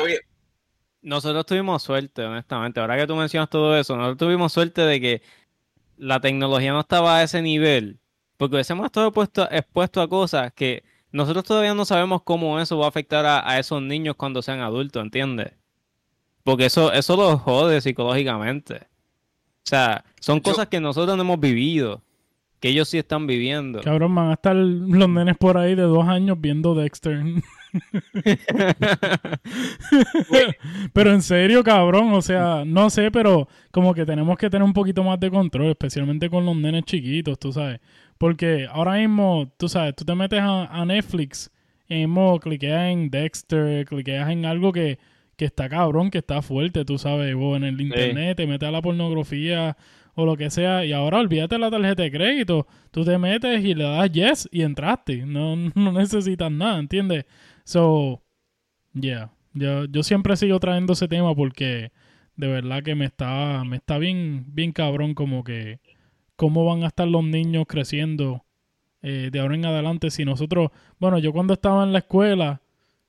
[1.01, 2.79] nosotros tuvimos suerte, honestamente.
[2.79, 5.21] Ahora que tú mencionas todo eso, nosotros tuvimos suerte de que
[5.97, 7.99] la tecnología no estaba a ese nivel,
[8.37, 12.85] porque hubiésemos estado puesto, expuesto a cosas que nosotros todavía no sabemos cómo eso va
[12.85, 15.53] a afectar a, esos niños cuando sean adultos, ¿entiendes?
[16.43, 18.75] Porque eso, eso los jode psicológicamente.
[18.75, 22.01] O sea, son cosas que nosotros no hemos vivido
[22.59, 23.81] que ellos sí están viviendo.
[23.81, 27.23] Cabrón, van a estar los nenes por ahí de dos años viendo Dexter.
[30.93, 34.73] pero en serio, cabrón, o sea, no sé, pero como que tenemos que tener un
[34.73, 37.79] poquito más de control, especialmente con los nenes chiquitos, tú sabes.
[38.17, 41.51] Porque ahora mismo, tú sabes, tú te metes a, Netflix
[41.87, 44.97] y mismo cliqueas en Dexter, cliqueas en algo que,
[45.35, 48.71] que está cabrón, que está fuerte, tú sabes, o en el internet, te metes a
[48.71, 49.77] la pornografía
[50.17, 50.83] o lo que sea.
[50.83, 52.67] Y ahora olvídate la tarjeta de crédito.
[52.91, 55.25] Tú te metes y le das yes y entraste.
[55.25, 57.25] No, no necesitas nada, ¿entiendes?
[57.63, 58.21] So,
[58.93, 59.31] yeah.
[59.53, 61.91] Yo, yo siempre sigo trayendo ese tema porque
[62.35, 65.79] de verdad que me está, me está bien, bien cabrón como que
[66.35, 68.43] cómo van a estar los niños creciendo
[69.01, 72.61] eh, de ahora en adelante si nosotros, bueno, yo cuando estaba en la escuela,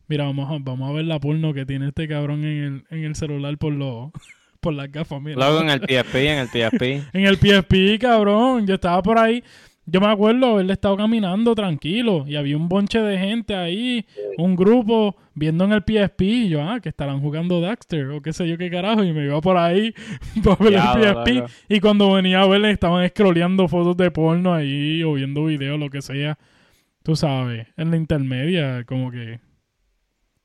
[0.09, 3.05] mira, vamos a, vamos a ver la porno que tiene este cabrón en el, en
[3.05, 4.13] el celular por los
[4.61, 5.37] por las gafas, mira.
[5.37, 6.83] Luego en el PSP, en el PSP.
[7.13, 8.67] en el PSP, cabrón.
[8.67, 9.43] Yo estaba por ahí.
[9.91, 14.05] Yo me acuerdo haberle estado caminando tranquilo y había un bonche de gente ahí,
[14.37, 16.21] un grupo viendo en el PSP.
[16.21, 19.03] Y yo, ah, que estarán jugando Daxter o qué sé yo qué carajo.
[19.03, 19.95] Y me iba por ahí
[20.45, 21.51] para ver el PSP.
[21.71, 25.89] Y cuando venía a verle, estaban scrolleando fotos de porno ahí o viendo videos, lo
[25.89, 26.39] que sea.
[27.03, 29.41] Tú sabes, en la intermedia, como que.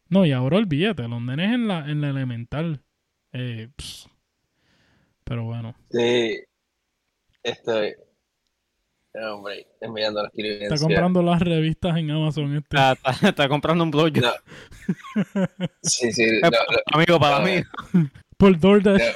[0.08, 2.80] No, y ahora olvídate, los nenes en la, en la elemental.
[3.34, 3.70] Eh,
[5.24, 5.76] pero bueno.
[5.92, 6.40] Sí.
[7.42, 7.96] Estoy.
[9.16, 12.56] Hombre, enviando las Está comprando las revistas en Amazon.
[12.56, 12.78] Este.
[13.28, 14.12] Está, comprando un blog.
[15.84, 16.42] Sí, sí.
[16.92, 17.62] amigo, para mí.
[18.38, 19.14] Por DoorDash.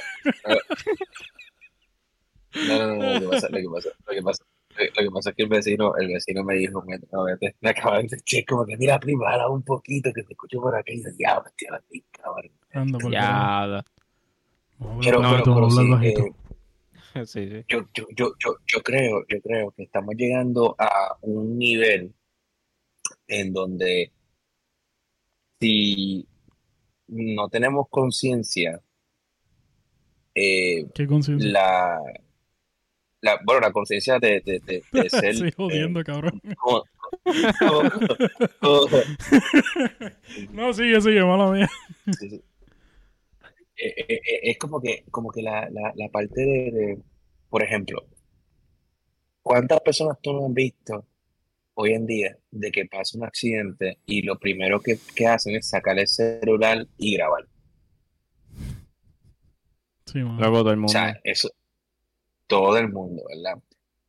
[2.66, 4.44] No, no, no, lo que pasa, lo que pasa, lo que pasa,
[4.78, 6.98] lo que pasa es que el vecino, el vecino me dijo, me,
[7.60, 10.92] me acaba de decir, como que mira, prima, un poquito, que te escucho por acá,
[10.92, 13.12] y yo, ya, hostia, cabrón.
[13.12, 13.84] Ya,
[15.02, 15.22] pero,
[17.68, 22.14] Yo, yo, yo, yo, creo, yo creo que estamos llegando a un nivel
[23.26, 24.12] en donde
[25.58, 26.28] si
[27.08, 28.80] no tenemos conciencia,
[30.34, 31.50] eh, ¿Qué conciencia?
[31.50, 31.98] La,
[33.20, 35.30] la, bueno, la conciencia de, de, de, ser.
[35.30, 36.40] Estoy jodiendo, cabrón.
[40.52, 41.68] no, sigue, sigue, mala mía.
[42.18, 42.42] Sí, eh, eh, eh,
[43.78, 45.68] es como que, como que la,
[46.12, 46.98] parte de,
[47.48, 48.06] por ejemplo,
[49.42, 51.06] ¿cuántas personas tú no has visto
[51.74, 55.98] hoy en día de que pasa un accidente y lo primero que, hacen es sacar
[55.98, 57.46] el celular y grabar?
[60.06, 60.90] Sí, Luego todo el mundo.
[60.90, 61.50] O sea, eso,
[62.46, 63.62] todo el mundo, ¿verdad?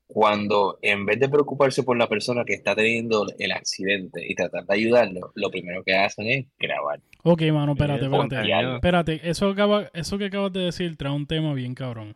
[0.08, 4.65] Cuando en vez de preocuparse por la persona que está teniendo el accidente y tratar
[4.65, 7.01] de ayudarlo, lo primero que hacen es grabar.
[7.23, 8.75] Ok, mano, espérate, espérate.
[8.75, 9.53] Espérate, eso,
[9.93, 12.15] eso que acabas de decir trae un tema bien cabrón.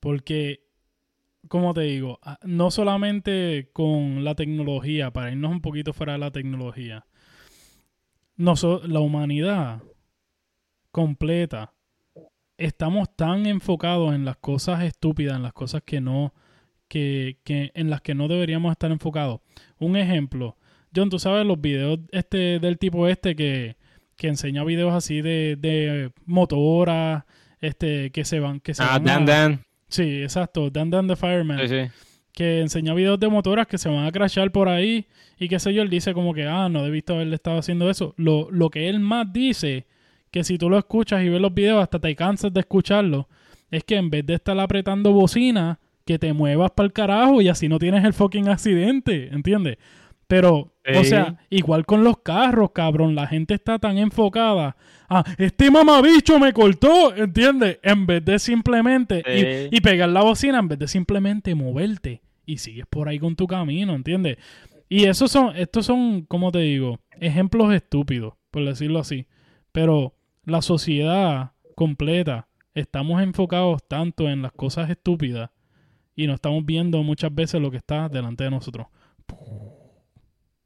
[0.00, 0.64] Porque,
[1.48, 6.18] como te digo, ah, no solamente con la tecnología, para irnos un poquito fuera de
[6.18, 7.06] la tecnología,
[8.36, 9.82] la humanidad
[10.90, 11.72] completa,
[12.58, 16.34] estamos tan enfocados en las cosas estúpidas, en las cosas que no,
[16.88, 19.40] que, que en las que no deberíamos estar enfocados.
[19.78, 20.56] Un ejemplo,
[20.94, 23.76] John, tú sabes los videos este del tipo este que,
[24.16, 27.24] que enseña videos así de, de motoras,
[27.60, 29.60] este, que se van, que se ah, Dan Dan.
[29.88, 31.60] Sí, exacto, Dan Dan the Fireman.
[31.60, 31.90] Sí, sí.
[32.32, 35.06] Que enseña videos de motoras que se van a crashar por ahí
[35.38, 38.14] y qué sé yo, él dice como que, ah, no visto haberle estado haciendo eso.
[38.16, 39.86] Lo, lo que él más dice,
[40.30, 43.28] que si tú lo escuchas y ves los videos hasta te cansas de escucharlo,
[43.70, 47.48] es que en vez de estar apretando bocina, que te muevas para el carajo y
[47.48, 49.76] así no tienes el fucking accidente, ¿entiendes?
[50.26, 54.76] Pero, o sea, igual con los carros, cabrón, la gente está tan enfocada.
[55.08, 57.78] Ah, este mamabicho me cortó, ¿entiendes?
[57.82, 59.22] En vez de simplemente
[59.70, 63.36] y, y, pegar la bocina, en vez de simplemente moverte y sigues por ahí con
[63.36, 64.38] tu camino, ¿entiendes?
[64.88, 69.26] Y esos son, estos son, como te digo, ejemplos estúpidos, por decirlo así.
[69.72, 75.50] Pero la sociedad completa, estamos enfocados tanto en las cosas estúpidas
[76.14, 78.86] y no estamos viendo muchas veces lo que está delante de nosotros.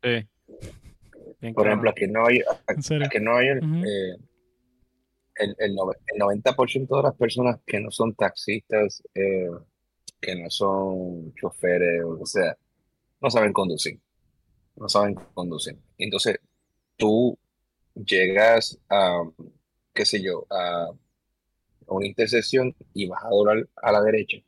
[0.03, 1.53] Sí.
[1.55, 4.17] Por ejemplo, aquí Nueva York, aquí Nueva York eh,
[5.37, 9.49] el, el, 90% de las personas que no son taxistas, eh,
[10.21, 12.57] que no son choferes o lo que sea,
[13.21, 13.99] no saben conducir.
[14.77, 15.77] No saben conducir.
[15.99, 16.39] Entonces,
[16.97, 17.39] tú
[17.95, 19.23] llegas a,
[19.95, 20.91] qué sé yo, a,
[21.87, 24.39] una intersección y vas a doblar a la derecha,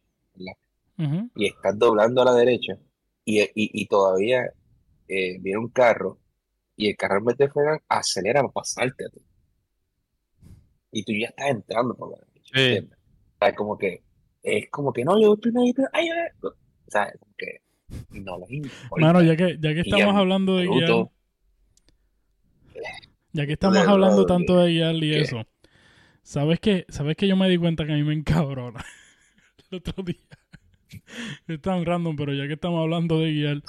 [1.35, 2.79] Y estás doblando a la derecha
[3.25, 4.53] y, todavía
[5.09, 6.19] eh, viene un carro
[6.77, 9.21] y el carro en vez de frenar acelera para pasarte a ti.
[10.93, 12.87] Y tú ya estás entrando por la derecha.
[13.35, 14.03] O sea, como que
[14.43, 16.09] es como que no, yo voy primero, ay,
[16.43, 16.55] o
[16.89, 17.61] sea, como que
[18.11, 18.39] no
[18.97, 21.09] Mano, ya que, ya que estamos hablando de guiar.
[23.33, 25.47] Ya que estamos hablando tanto de guiar y eso.
[26.23, 26.87] ¿Sabes qué?
[26.89, 28.85] ¿Sabes que yo me di cuenta que a mí me encabrona?
[29.71, 30.17] El otro día.
[31.49, 33.63] Es tan random, pero ya que estamos hablando de guiar.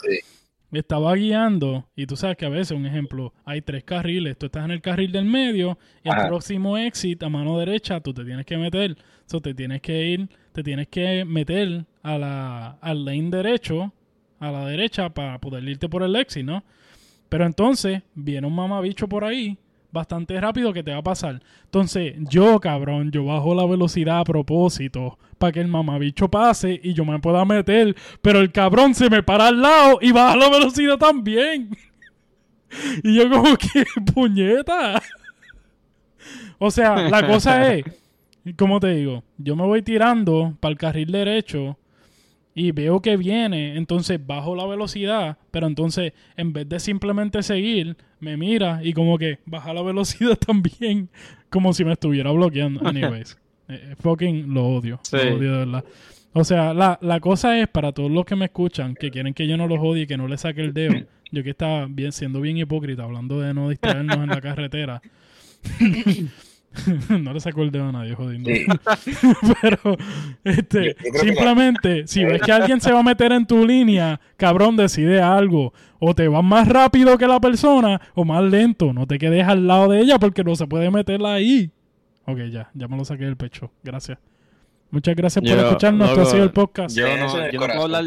[0.79, 4.37] Estaba guiando y tú sabes que a veces, un ejemplo, hay tres carriles.
[4.37, 8.13] Tú estás en el carril del medio y el próximo exit a mano derecha tú
[8.13, 8.97] te tienes que meter.
[9.25, 13.93] Eso te tienes que ir, te tienes que meter a la, al lane derecho
[14.39, 16.63] a la derecha para poder irte por el exit, ¿no?
[17.29, 19.57] Pero entonces viene un mamabicho por ahí
[19.93, 21.41] bastante rápido que te va a pasar.
[21.65, 26.93] Entonces, yo, cabrón, yo bajo la velocidad a propósito para que el mamabicho pase y
[26.93, 27.95] yo me pueda meter.
[28.21, 31.69] Pero el cabrón se me para al lado y baja la velocidad también.
[33.03, 35.01] y yo como que, puñeta.
[36.57, 37.85] o sea, la cosa es,
[38.57, 41.77] como te digo, yo me voy tirando para el carril derecho
[42.55, 47.97] y veo que viene, entonces bajo la velocidad, pero entonces en vez de simplemente seguir,
[48.23, 51.09] me mira y como que baja la velocidad también,
[51.49, 52.87] como si me estuviera bloqueando.
[52.87, 55.85] Anyways, eh, eh, fucking lo odio, lo odio de verdad.
[56.33, 59.47] O sea, la, la cosa es para todos los que me escuchan, que quieren que
[59.47, 60.93] yo no los odie y que no les saque el dedo.
[61.31, 65.01] Yo que estaba bien, siendo bien hipócrita, hablando de no distraernos en la carretera.
[67.09, 68.49] no le sacó el dedo a nadie, jodiendo.
[69.61, 69.97] Pero,
[70.43, 75.21] este, simplemente, si ves que alguien se va a meter en tu línea, cabrón, decide
[75.21, 75.73] algo.
[75.99, 78.91] O te vas más rápido que la persona o más lento.
[78.91, 81.71] No te quedes al lado de ella porque no se puede meterla ahí.
[82.25, 83.71] Ok, ya, ya me lo saqué del pecho.
[83.83, 84.17] Gracias.
[84.91, 86.09] Muchas gracias por escucharnos.
[86.09, 86.95] Esto ha sido el podcast.
[86.95, 88.03] Yo no, yo no puedo hablar.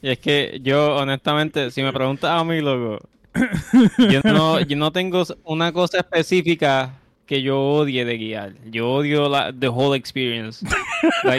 [0.00, 3.04] Y es que yo, honestamente, si me preguntas a mí, loco,
[3.98, 6.94] yo no, yo no tengo una cosa específica
[7.28, 8.54] que yo odie de guiar.
[8.70, 10.66] Yo odio la the whole experience.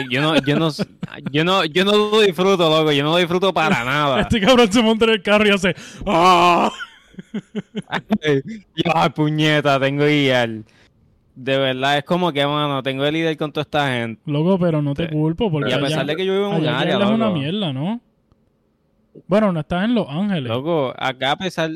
[0.08, 0.70] yo no, yo no,
[1.32, 2.92] yo no, yo no lo disfruto, loco.
[2.92, 4.20] Yo no lo disfruto para nada.
[4.20, 5.74] Este cabrón se monta en el carro y hace
[6.06, 6.70] ¡Ah!
[8.76, 10.50] yo, puñeta, tengo que guiar.
[11.34, 14.20] De verdad, es como que, mano, tengo el líder con toda esta gente.
[14.26, 15.70] Loco, pero no te culpo porque.
[15.70, 16.98] Y a pesar de que yo vivo en un área.
[16.98, 18.00] es una mierda, ¿no?
[19.26, 20.48] Bueno, no estás en Los Ángeles.
[20.48, 21.70] Loco, acá a pesar,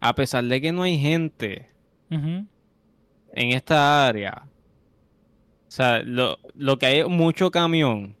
[0.00, 1.68] a pesar de que no hay gente
[2.10, 2.48] en
[3.34, 6.38] esta área, o sea, lo,
[6.78, 8.14] que hay es mucho camión.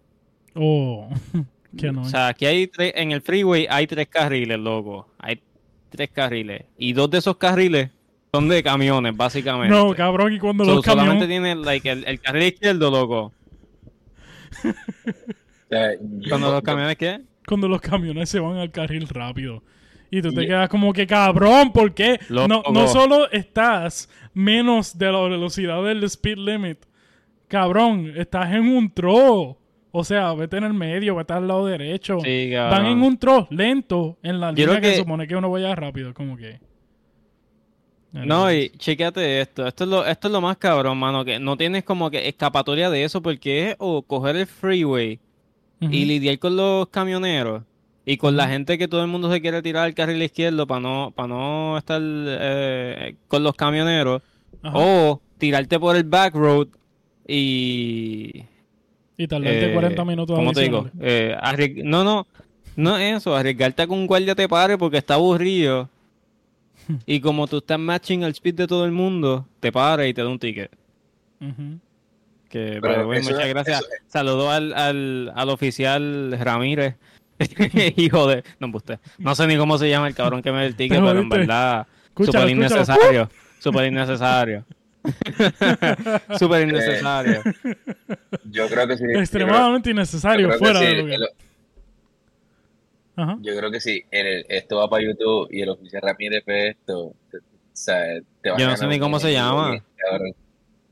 [0.54, 1.08] Oh,
[1.76, 2.02] que no.
[2.02, 5.08] O sea, aquí hay tres, en el freeway hay tres carriles, loco.
[5.18, 5.42] Hay
[5.90, 6.64] tres carriles.
[6.78, 7.90] Y dos de esos carriles
[8.32, 9.74] son de camiones, básicamente.
[9.74, 11.04] No, cabrón, y cuando los camiones...
[11.04, 13.32] Solamente tiene like, el, el carril izquierdo, loco.
[16.28, 17.20] ¿Cuando los camiones qué?
[17.52, 19.62] Cuando los camiones se van al carril rápido.
[20.10, 22.18] Y tú te quedas como que cabrón, ¿por qué?
[22.30, 26.78] No, no solo estás menos de la velocidad del speed limit.
[27.48, 29.58] Cabrón, estás en un tro.
[29.90, 32.16] O sea, vete en el medio, vete al lado derecho.
[32.16, 34.96] Van en un tro lento en la línea que...
[34.96, 36.58] supone que uno vaya rápido, como que.
[38.12, 39.66] No, y chequeate esto.
[39.66, 41.22] Esto es, lo, esto es lo más cabrón, mano.
[41.22, 45.20] Que no tienes como que escapatoria de eso porque es o coger el freeway
[45.90, 47.62] y lidiar con los camioneros
[48.04, 50.80] y con la gente que todo el mundo se quiere tirar al carril izquierdo para
[50.80, 54.22] no, para no estar eh, con los camioneros.
[54.64, 56.68] O tirarte por el back road
[57.26, 58.44] y.
[59.16, 60.88] Y tardarte eh, 40 minutos ¿Cómo te digo?
[61.00, 61.36] Eh,
[61.84, 62.26] no, no.
[62.74, 63.36] No es eso.
[63.36, 65.88] Arriesgarte a que un guardia te pare porque está aburrido
[67.06, 70.22] y como tú estás matching el speed de todo el mundo, te para y te
[70.22, 70.70] da un ticket.
[72.52, 73.82] Que, muchas gracias.
[74.08, 76.96] Saludo al, al, al, oficial Ramírez.
[77.96, 78.44] Hijo de.
[78.60, 78.98] No, usted.
[79.16, 81.30] No sé ni cómo se llama el cabrón que me da el ticket, pero, en
[81.30, 81.86] verdad.
[82.14, 83.30] Súper innecesario.
[83.58, 84.66] Súper innecesario.
[86.38, 87.42] Súper innecesario.
[88.44, 89.04] yo creo que sí.
[89.14, 91.20] Extremadamente innecesario, fuera de lugar.
[93.40, 94.04] Yo creo que sí.
[94.10, 96.98] esto va para YouTube y el oficial Ramírez ve esto.
[96.98, 97.14] O
[97.72, 99.82] sea, te Yo no sé ni cómo se llama.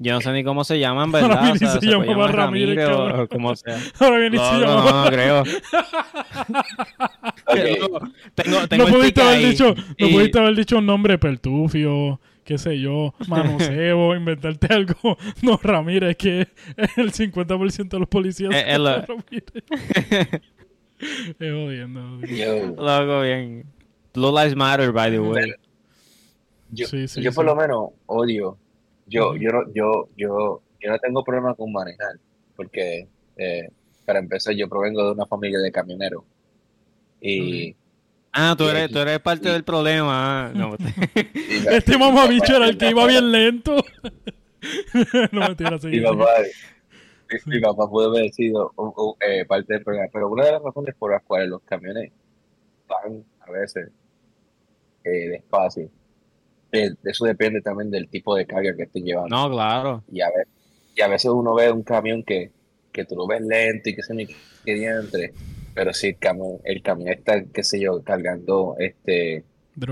[0.02, 1.38] Yo no sé ni cómo se llama, en verdad.
[1.38, 3.78] Ahora o sea, se, llama Ramírez, Ramírez o como sea.
[4.00, 4.74] Ahora viene no, se llama.
[4.74, 5.44] No, no, creo.
[8.34, 12.80] tengo, tengo no pudiste haber dicho, no pudiste haber dicho un nombre pertufio, qué sé
[12.80, 15.18] yo, manoseo, inventarte algo.
[15.42, 16.48] No, Ramírez, que
[16.96, 19.52] el 50% de los policías eh, son Ramírez.
[21.38, 22.20] Es jodiendo.
[22.76, 23.66] Loco, bien.
[24.14, 25.52] Blue Lives Matter, by the way.
[26.70, 28.56] Yo, yo por lo menos odio.
[29.10, 32.16] Yo, yo, no, yo, yo, yo no tengo problema con manejar.
[32.56, 33.68] Porque, eh,
[34.06, 36.24] para empezar, yo provengo de una familia de camioneros.
[37.20, 37.76] Y.
[38.32, 40.46] Ah, tú eres, tú eres parte del problema.
[40.46, 40.76] Ah, no.
[41.70, 43.84] este mamabicho era el que iba bien lento.
[45.32, 46.00] no me tiras así
[47.46, 48.72] mi papá puede haber sido
[49.20, 52.12] eh, parte del programa, pero una de las razones por las cuales los camiones
[52.88, 53.90] van a veces
[55.04, 55.88] eh, despacio,
[56.72, 59.34] eh, eso depende también del tipo de carga que estén llevando.
[59.34, 60.04] No, claro.
[60.10, 60.46] Y a, ver,
[60.94, 62.50] y a veces uno ve un camión que,
[62.92, 64.26] que tú lo ves lento y que se me
[64.64, 65.32] entre,
[65.74, 69.44] pero si el camión, el camión está, qué sé yo, cargando este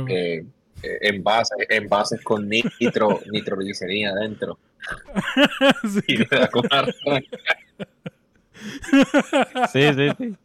[0.07, 0.45] eh,
[0.83, 4.59] envases, envases con nitro, nitroglicerina adentro
[5.89, 6.03] sí.
[9.72, 10.37] sí, sí,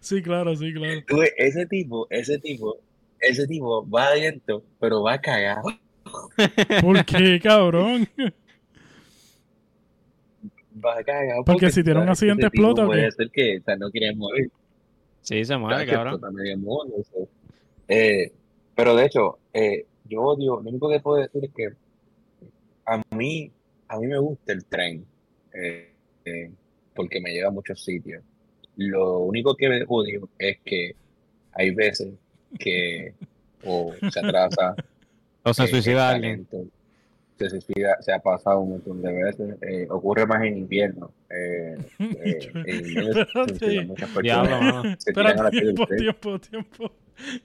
[0.00, 0.22] sí.
[0.22, 1.02] claro, sí, claro.
[1.36, 2.78] ese tipo, ese tipo,
[3.20, 5.68] ese tipo va adentro, pero va cagado.
[6.82, 8.08] ¿Por qué, cabrón?
[10.84, 11.44] Va cagado.
[11.44, 12.86] Porque, si tiene un accidente explota.
[12.86, 14.50] Puede ser que o sea, no quiere morir.
[15.22, 16.20] Sí, se muere, cabrón.
[17.88, 18.32] Eh,
[18.74, 21.72] pero de hecho, eh, yo odio, lo único que puedo decir es que
[22.86, 23.52] a mí
[23.90, 25.04] a mí me gusta el tren
[25.52, 25.92] eh,
[26.24, 26.50] eh,
[26.94, 28.22] porque me lleva a muchos sitios.
[28.76, 30.94] Lo único que me odio es que
[31.52, 32.14] hay veces
[32.58, 33.14] que
[33.64, 34.74] o se atrasa
[35.42, 36.46] o se suicida alguien.
[37.38, 39.56] Se suicida, se ha pasado un montón de veces.
[39.62, 41.10] Eh, ocurre más en invierno.
[41.30, 46.92] Eh, en muchas personas tiempo, tiempo, tiempo.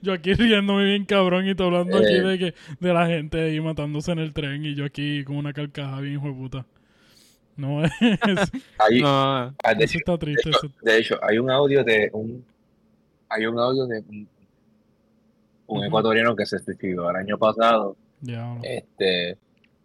[0.02, 2.22] Yo aquí riéndome bien cabrón y te hablando aquí eh.
[2.22, 5.52] de que de la gente ahí matándose en el tren y yo aquí con una
[5.52, 6.66] carcajada bien hijo de puta.
[7.56, 7.90] No es.
[9.00, 10.50] no, ah, de eso está triste.
[10.82, 12.44] De hecho, hay un audio de un.
[13.30, 14.28] Hay un audio de un,
[15.68, 17.96] ecuatoriano que se suicidó el año pasado.
[18.62, 19.38] Este.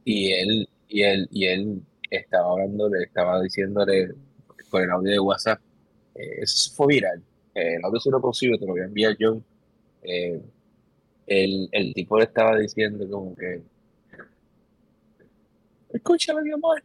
[0.03, 4.13] Y él, y él, y él estaba hablando, le estaba diciéndole
[4.69, 5.59] con el audio de WhatsApp.
[6.15, 7.21] Eh, eso fue viral.
[7.53, 9.41] Eh, el audio se lo consigo, te lo voy a enviar yo
[10.03, 10.41] eh,
[11.27, 13.61] el, el, tipo le estaba diciendo como que,
[15.89, 16.83] escúchame mi amor,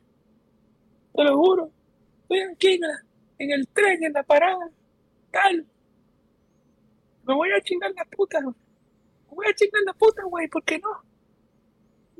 [1.14, 1.70] te lo juro,
[2.22, 2.80] estoy aquí
[3.38, 4.70] en el tren, en la parada,
[5.30, 5.64] tal,
[7.26, 8.38] me voy a chingar la puta,
[9.36, 10.90] voy a chingar la puta, güey, porque no,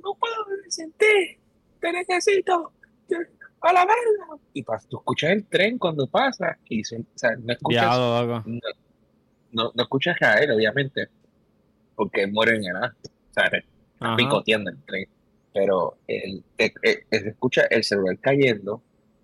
[0.03, 1.41] no puedo, me senté,
[1.81, 2.73] te necesito,
[3.61, 4.43] a la verga.
[4.53, 7.99] Y para tú escuchas el tren cuando pasa, y o sea, no escuchas,
[9.53, 11.09] no, no escuchas a él, obviamente,
[11.95, 13.11] porque muere en el acto.
[13.31, 15.09] O sea, está picoteando el tren.
[15.53, 16.45] Pero el,
[17.11, 18.83] escucha el celular cayendo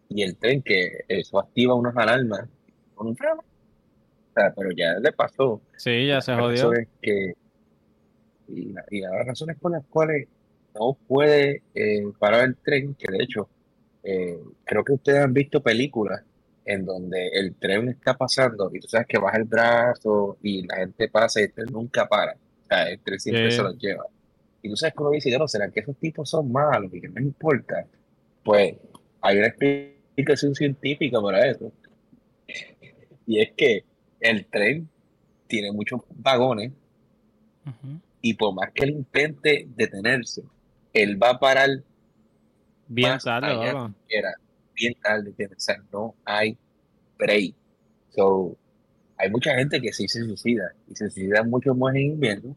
[0.08, 2.48] y el tren que eso activa unas alarmas
[2.94, 3.40] con un freno.
[3.40, 5.60] O sea, pero ya le pasó.
[5.76, 6.70] Sí, ya se jodió.
[7.02, 7.34] Que,
[8.48, 10.28] y, y, las razones por las cuales
[10.74, 13.48] no puede eh, parar el tren, que de hecho,
[14.02, 16.22] eh, creo que ustedes han visto películas
[16.64, 20.76] en donde el tren está pasando y tú sabes que baja el brazo y la
[20.76, 22.32] gente pasa y el tren nunca para.
[22.32, 24.06] O sea, el tren siempre se lo lleva.
[24.62, 27.20] Y tú sabes cómo dice, no, ¿será que esos tipos son malos y que no
[27.20, 27.84] importa?
[28.44, 28.76] Pues
[29.20, 31.72] hay una explicación científica para eso.
[33.24, 33.84] Y es que
[34.18, 34.88] el tren
[35.46, 36.72] tiene muchos vagones
[38.22, 40.42] y por más que él intente detenerse,
[40.94, 41.68] él va a parar
[42.86, 43.92] bien tarde,
[44.74, 46.56] bien tarde, o sea, no hay
[47.18, 47.54] break.
[48.10, 48.56] So,
[49.16, 52.56] hay mucha gente que sí se suicida y se suicida mucho más en invierno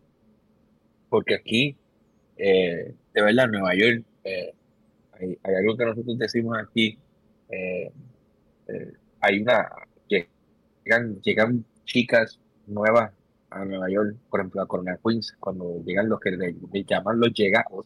[1.09, 1.75] porque aquí,
[2.37, 4.53] eh, de verdad, Nueva York, eh,
[5.13, 6.97] hay, algo que nosotros decimos aquí,
[7.49, 7.91] eh,
[9.21, 9.69] hay una,
[10.07, 13.13] llegan, llegan chicas nuevas
[13.55, 17.33] a Nueva York, por ejemplo, a Corona Queens, cuando llegan los que le, llaman los
[17.33, 17.85] llegados,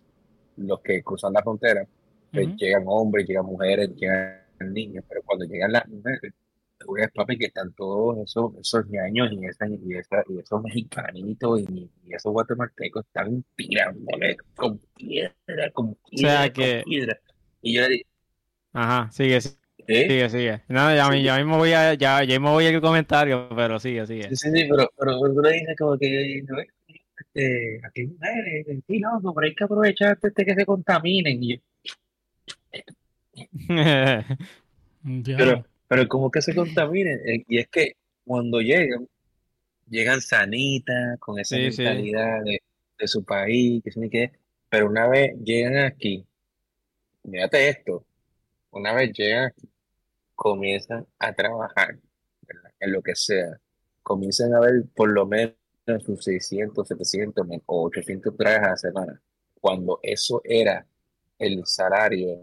[0.57, 1.85] los que cruzan la frontera,
[2.31, 4.41] pues llegan hombres, llegan mujeres, llegan
[4.71, 6.33] niños, pero cuando llegan las mujeres,
[6.79, 10.61] tú ves, papi, que están todos esos, esos ñaños y, esa, y, esa, y esos
[10.63, 16.81] mexicanitos y, esos guatemaltecos están tirándole con piedra, con piedra, o sea que...
[16.85, 17.19] piedra.
[17.61, 18.09] Y yo le digo,
[18.73, 19.58] Ajá, sigue, Sigue,
[20.29, 20.61] sigue.
[20.67, 24.05] No, ya, ya mismo voy a, ya, ya mismo voy a ir comentario, pero sigue,
[24.05, 24.29] sigue.
[24.29, 26.43] Sí, sí, sí pero, pero tú le dices como que
[27.19, 31.43] este, aquí mujeres, sí, loco, pero hay que aprovechar este que se contaminen.
[31.43, 31.61] Y
[35.25, 37.19] pero, pero como que se contaminen.
[37.25, 37.93] Eh, y es que
[38.25, 39.07] cuando llegan,
[39.89, 42.61] llegan sanitas, con esa mentalidad De,
[42.97, 44.31] de, su país, que tiene que
[44.69, 46.23] pero una vez llegan aquí,
[47.23, 48.05] mírate esto,
[48.71, 49.67] una vez llegan aquí,
[50.39, 51.99] comienzan a trabajar
[52.79, 53.59] en lo que sea,
[54.01, 55.53] comienzan a ver por lo menos
[56.05, 59.21] sus 600, 700 o 800 trajes a la semana,
[59.59, 60.87] cuando eso era
[61.37, 62.39] el salario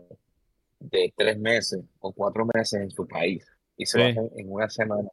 [0.78, 3.46] de tres meses o cuatro meses en su país
[3.78, 5.08] y se bajan en una semana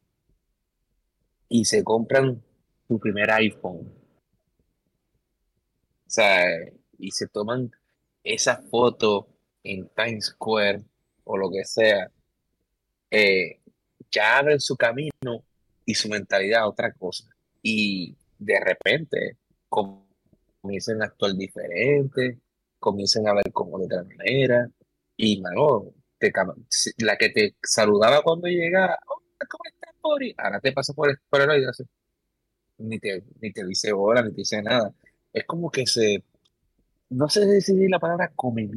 [1.48, 2.42] y se compran
[2.86, 3.90] su primer iPhone.
[6.06, 6.44] O sea,
[6.98, 7.70] y se toman
[8.22, 9.26] esa foto
[9.62, 10.82] en Times Square
[11.24, 12.10] o lo que sea
[13.14, 13.60] eh,
[14.10, 15.44] ya abren su camino
[15.84, 17.24] y su mentalidad a otra cosa.
[17.62, 19.38] Y de repente
[19.68, 22.40] comienzan a actuar diferente,
[22.78, 24.68] comienzan a ver como de otra manera.
[25.16, 25.94] Y, mano,
[26.98, 29.94] la que te saludaba cuando llegaba, ¿cómo estás?
[30.36, 31.70] Ahora te pasa por el, por el oído,
[32.78, 34.92] ni te, ni te dice hola, ni te dice nada.
[35.32, 36.22] Es como que se,
[37.10, 38.68] no sé decidir la palabra come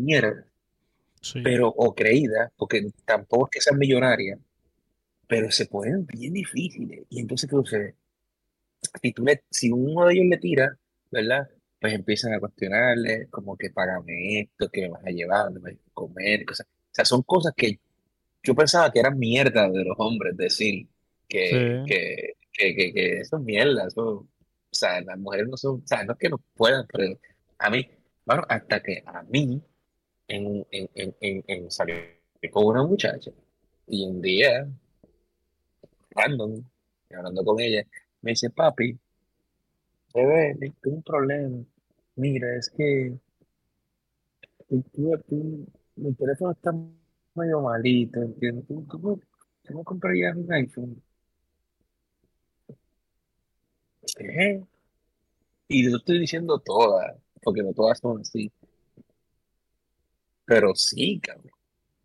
[1.22, 4.40] mierda, pero o creída, porque tampoco es que sean millonarias,
[5.28, 7.06] pero se ponen bien difíciles.
[7.10, 7.96] Y entonces, ¿qué
[9.02, 10.78] Si, tú si uno de ellos le tira,
[11.12, 11.48] ¿verdad?
[11.80, 15.74] Pues empiezan a cuestionarle, como que págame esto, que me vas a llevar, me vas
[15.74, 16.68] a comer, cosas.
[16.68, 17.80] O sea, son cosas que
[18.44, 20.88] yo pensaba que eran mierda de los hombres decir
[21.28, 23.88] que, que, que, que, eso es mierda.
[23.96, 24.26] o
[24.72, 27.20] sea, las mujeres no son, o sea, no es que no puedan, pero
[27.60, 27.88] a mí,
[28.26, 29.62] bueno, hasta que a mí
[30.28, 32.20] en, en, en, en, salir
[32.52, 33.32] con una muchacha
[33.88, 34.68] y un día,
[36.12, 36.64] random,
[37.16, 37.84] hablando con ella,
[38.22, 38.98] me dice, papi,
[40.14, 41.64] bebé, tengo un problema.
[42.16, 43.18] Mira, es que
[44.70, 46.72] mi teléfono está
[47.36, 48.66] medio malito, ¿entiendes?
[48.88, 49.20] ¿Cómo,
[49.68, 51.02] cómo comprarías un iPhone?
[54.16, 54.64] ¿Qué?
[55.70, 58.52] Y lo estoy diciendo todas, porque no todas son así.
[60.48, 61.52] Pero sí, cabrón,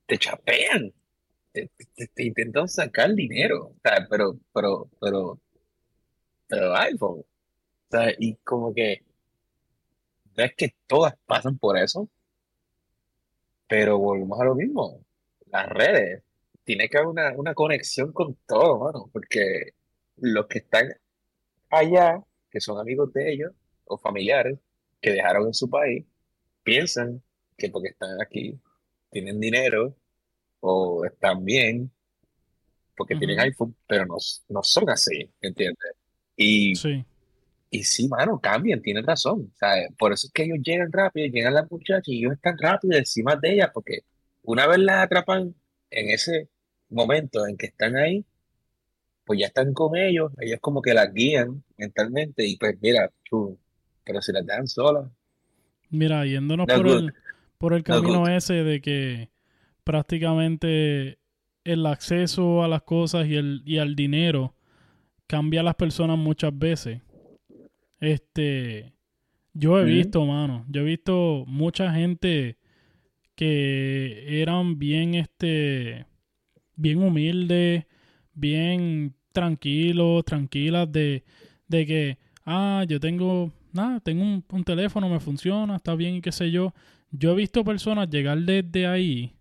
[0.06, 0.92] te chapean,
[1.52, 1.70] te,
[2.18, 3.74] intentan sacar dinero,
[4.10, 5.40] pero, pero, pero,
[6.48, 9.04] pero iPhone, o y como que,
[10.36, 12.08] ves que todas pasan por eso,
[13.68, 15.04] pero volvemos a lo mismo,
[15.46, 16.24] las redes,
[16.64, 19.74] tiene que haber una, una conexión con todo, mano, porque
[20.16, 20.88] los que están
[21.70, 22.20] allá,
[22.50, 23.52] que son amigos de ellos,
[23.84, 24.58] o familiares,
[25.00, 26.04] que dejaron en su país,
[26.64, 27.22] piensan
[27.62, 28.58] que porque están aquí
[29.10, 29.94] tienen dinero
[30.60, 31.90] o están bien
[32.96, 34.16] porque tienen iPhone, pero no,
[34.48, 35.92] no son así, ¿entiendes?
[36.36, 37.04] Y sí.
[37.70, 39.50] y sí, mano, cambian, tienen razón.
[39.54, 42.96] Sea, por eso es que ellos llegan rápido, llegan las muchachas y ellos están rápido
[42.98, 44.00] encima de ellas, porque
[44.42, 45.54] una vez las atrapan
[45.90, 46.48] en ese
[46.90, 48.24] momento en que están ahí,
[49.24, 53.58] pues ya están con ellos, ellos como que las guían mentalmente y pues mira, tú,
[54.04, 55.10] pero si las dejan solas.
[55.90, 57.14] Mira, yéndonos por el,
[57.62, 59.30] por el camino ese de que
[59.84, 61.20] prácticamente
[61.62, 64.56] el acceso a las cosas y, el, y al dinero
[65.28, 67.02] cambia a las personas muchas veces.
[68.00, 68.94] Este,
[69.54, 72.58] yo he visto, mano, yo he visto mucha gente
[73.36, 76.06] que eran bien, este,
[76.74, 77.86] bien humildes,
[78.34, 81.22] bien tranquilos, tranquilas de,
[81.68, 86.20] de que, ah, yo tengo, nada, tengo un, un, teléfono, me funciona, está bien y
[86.22, 86.74] qué sé yo.
[87.12, 89.34] Yo he visto personas llegar desde ahí,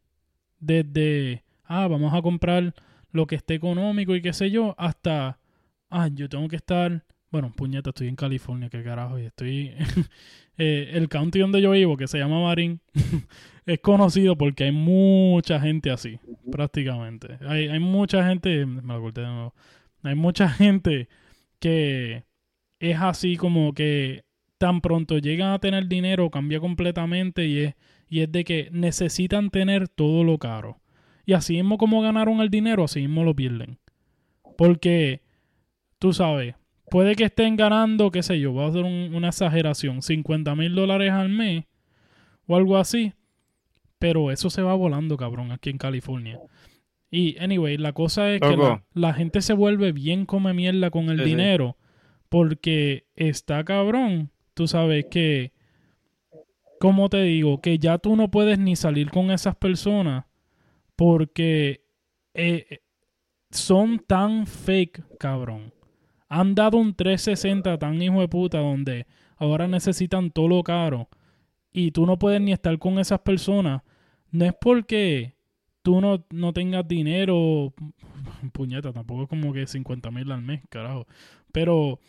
[0.60, 2.74] desde, ah, vamos a comprar
[3.12, 5.40] lo que esté económico y qué sé yo, hasta,
[5.90, 9.72] ah, yo tengo que estar, bueno, puñeta, estoy en California, qué carajo, y estoy,
[10.58, 12.82] eh, el county donde yo vivo, que se llama Marín,
[13.66, 16.20] es conocido porque hay mucha gente así,
[16.52, 17.38] prácticamente.
[17.48, 19.54] Hay, hay mucha gente, me lo corté de nuevo,
[20.04, 21.08] hay mucha gente
[21.60, 22.26] que
[22.80, 24.26] es así como que
[24.62, 27.76] tan pronto llegan a tener dinero cambia completamente y es,
[28.08, 30.80] y es de que necesitan tener todo lo caro.
[31.26, 33.80] Y así mismo como ganaron el dinero, así mismo lo pierden.
[34.60, 35.24] Porque,
[35.98, 36.54] tú sabes,
[36.92, 41.12] puede que estén ganando, qué sé yo, voy a hacer una exageración, 50 mil dólares
[41.12, 41.66] al mes
[42.46, 43.14] o algo así.
[43.98, 46.40] Pero eso se va volando, cabrón, aquí en California.
[47.10, 48.56] Y, anyway, la cosa es que
[48.94, 51.78] la, gente se vuelve bien come mierda con el dinero.
[52.30, 54.31] Porque está cabrón.
[54.54, 55.52] Tú sabes que,
[56.80, 60.26] como te digo, que ya tú no puedes ni salir con esas personas
[60.96, 61.84] porque
[62.34, 62.80] eh,
[63.50, 65.74] son tan fake, cabrón.
[66.30, 71.10] Han dado un 360 tan hijo de puta donde ahora necesitan todo lo caro
[71.72, 73.82] y tú no puedes ni estar con esas personas.
[74.32, 75.36] No es porque
[75.82, 77.74] tú no, no tengas dinero,
[78.54, 81.08] puñeta, tampoco es como que 50 mil al mes, carajo.
[81.52, 82.00] Pero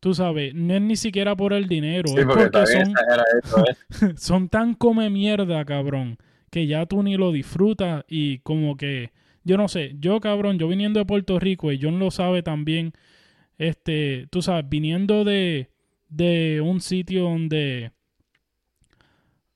[0.00, 4.14] tú sabes, no es ni siquiera por el dinero, es porque son, ¿eh?
[4.16, 6.18] son tan come mierda, cabrón,
[6.50, 9.12] que ya tú ni lo disfrutas y como que,
[9.44, 12.92] yo no sé, yo cabrón, yo viniendo de Puerto Rico y John lo sabe también,
[13.58, 15.70] este, tú sabes, viniendo de,
[16.08, 17.92] de un sitio donde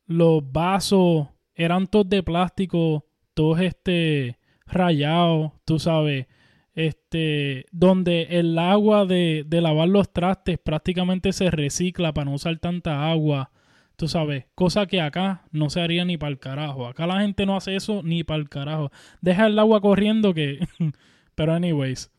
[0.07, 6.27] los vasos eran todos de plástico, todos este rayados, tú sabes,
[6.75, 12.59] este, donde el agua de, de lavar los trastes prácticamente se recicla para no usar
[12.59, 13.51] tanta agua
[13.97, 16.87] Tú sabes, cosa que acá no se haría ni para el carajo.
[16.87, 18.91] Acá la gente no hace eso ni para el carajo.
[19.21, 20.59] Deja el agua corriendo que...
[21.37, 22.11] Pero anyways,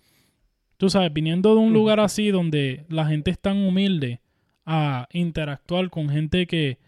[0.78, 4.22] tú sabes, viniendo de un lugar así donde la gente es tan humilde
[4.66, 6.80] a interactuar con gente que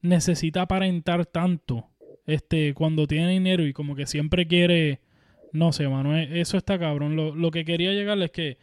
[0.00, 1.88] necesita aparentar tanto
[2.26, 5.00] este cuando tiene dinero y como que siempre quiere
[5.56, 8.58] no sé mano e, eso está cabrón lo, lo que quería llegar es que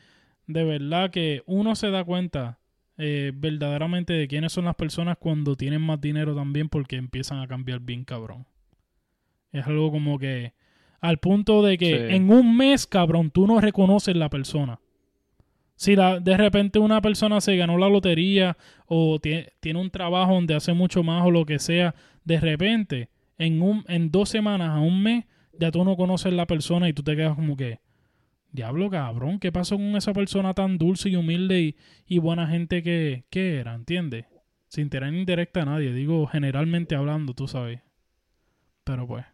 [0.48, 2.60] de verdad que uno se da cuenta
[2.98, 7.48] eh, verdaderamente de quiénes son las personas cuando tienen más dinero también porque empiezan a
[7.48, 8.46] cambiar bien cabrón.
[9.52, 10.54] Es algo como que
[11.02, 14.80] al punto de que en un mes, cabrón, tú no reconoces la persona.
[15.76, 20.34] Si la, de repente una persona se ganó la lotería o tiene, tiene, un trabajo
[20.34, 24.70] donde hace mucho más o lo que sea, de repente, en, un, en dos semanas
[24.70, 27.80] a un mes, ya tú no conoces la persona y tú te quedas como que,
[28.52, 31.76] Diablo, cabrón, ¿qué pasó con esa persona tan dulce y humilde
[32.06, 33.74] y, buena gente que, que, era?
[33.74, 34.26] ¿Entiendes?
[34.68, 37.82] Sin tener indirecta a nadie, digo generalmente hablando, tú sabes.
[38.84, 39.26] Pero pues.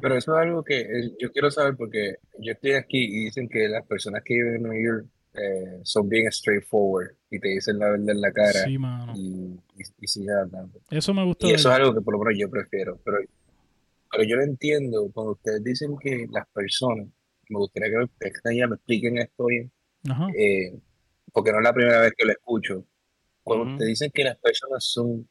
[0.00, 3.48] Pero eso es algo que eh, yo quiero saber porque yo estoy aquí y dicen
[3.48, 7.78] que las personas que viven en Nueva York eh, son bien straightforward y te dicen
[7.78, 9.12] la verdad en la cara sí, mano.
[9.14, 9.56] y,
[10.00, 10.80] y, siguen hablando.
[10.90, 11.46] Eso me gusta.
[11.46, 12.98] Y eso es algo que por lo menos yo prefiero.
[13.04, 13.18] Pero,
[14.16, 17.06] pero yo lo entiendo cuando ustedes dicen que las personas
[17.50, 19.70] me gustaría que me, me expliquen esto bien,
[20.34, 20.72] eh,
[21.32, 22.86] porque no es la primera vez que lo escucho.
[23.42, 25.28] Cuando te dicen que las personas son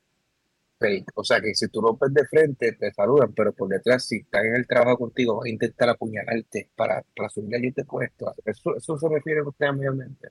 [0.78, 4.18] fake, o sea, que si tú rompes de frente te saludan, pero por detrás, si
[4.18, 8.36] están en el trabajo contigo, van a intentar apuñalarte para, para subir allí te puesto.
[8.46, 10.30] Eso, eso se refiere a usted mayormente.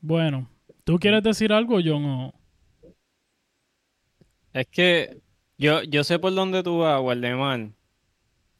[0.00, 0.50] Bueno,
[0.82, 2.32] ¿tú quieres decir algo, John?
[4.52, 5.27] Es que
[5.58, 7.70] yo, yo sé por dónde tú vas, Waldemar.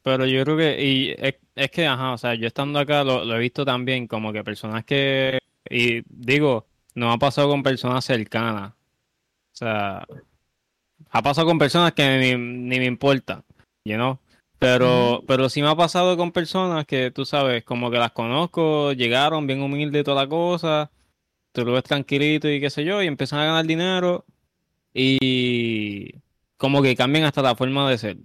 [0.01, 1.15] Pero yo creo que, y
[1.55, 4.85] es, que, ajá, o sea, yo estando acá lo, he visto también como que personas
[4.85, 5.39] que,
[5.69, 8.71] y digo, no ha pasado con personas cercanas.
[8.71, 10.05] O sea,
[11.11, 13.43] ha pasado con personas que ni, ni me importa,
[13.83, 14.19] you know?
[14.59, 18.91] Pero, pero sí me ha pasado con personas que tú sabes, como que las conozco,
[18.91, 20.91] llegaron bien humildes y toda la cosa,
[21.53, 24.25] tú lo ves tranquilito y qué sé yo, y empiezan a ganar dinero
[24.93, 26.15] y
[26.59, 28.17] como que cambian hasta la forma de ser.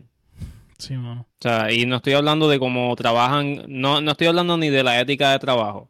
[0.77, 4.71] Sí, O sea, y no estoy hablando de cómo trabajan, no, no estoy hablando ni
[4.71, 5.89] de la ética de trabajo.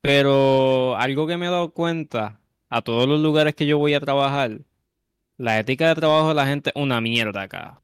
[0.00, 2.38] Pero algo que me he dado cuenta
[2.70, 4.60] a todos los lugares que yo voy a trabajar,
[5.38, 7.80] la ética de trabajo de la gente es una mierda acá.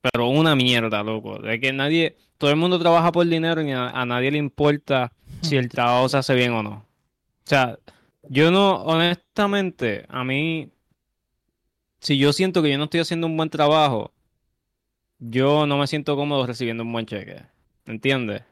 [0.00, 1.38] Pero una mierda, loco.
[1.38, 5.56] De que nadie, todo el mundo trabaja por dinero y a, nadie le importa si
[5.56, 6.70] el trabajo se hace bien o no.
[6.72, 7.78] O sea,
[8.28, 10.68] yo no, honestamente, a mí,
[12.04, 14.12] si yo siento que yo no estoy haciendo un buen trabajo,
[15.18, 17.42] yo no me siento cómodo recibiendo un buen cheque.
[17.86, 18.42] ¿Entiendes?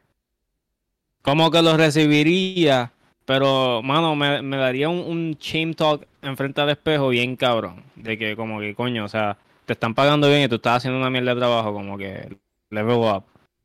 [1.21, 2.93] Como que lo recibiría,
[3.27, 7.85] pero, mano, me, me daría un, un shame talk enfrente al espejo bien cabrón.
[7.95, 9.37] De que, como que, coño, o sea,
[9.67, 12.35] te están pagando bien y tú estás haciendo una mierda de trabajo, como que
[12.71, 13.25] level up.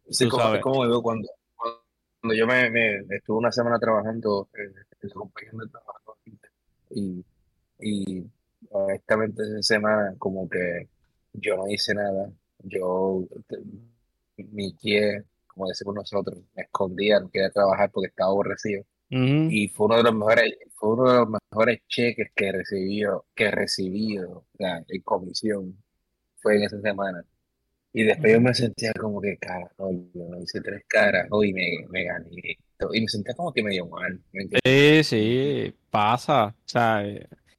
[0.10, 0.62] Sí, como, sabes.
[0.62, 5.70] como yo cuando, cuando yo me, me, estuve una semana trabajando en, en compañía de
[5.70, 6.18] trabajo
[6.90, 7.24] y,
[7.80, 8.26] y
[8.72, 10.88] honestamente esa semana como que
[11.34, 12.32] yo no hice nada,
[12.63, 13.24] yo
[14.38, 18.84] mi pie, como decimos nosotros, me escondía, no quería trabajar porque estaba aborrecido.
[19.09, 23.51] Y fue uno de los mejores, fue uno de los mejores cheques que recibió, que
[23.51, 25.78] recibido en comisión.
[26.38, 27.24] Fue en esa semana.
[27.93, 31.86] Y después yo me sentía como que, cara, hoy yo hice tres caras, hoy me,
[31.89, 32.93] me gané esto.
[32.93, 34.22] Y me sentía como que medio mal.
[34.63, 36.47] Sí, sí, pasa.
[36.47, 37.03] O sea,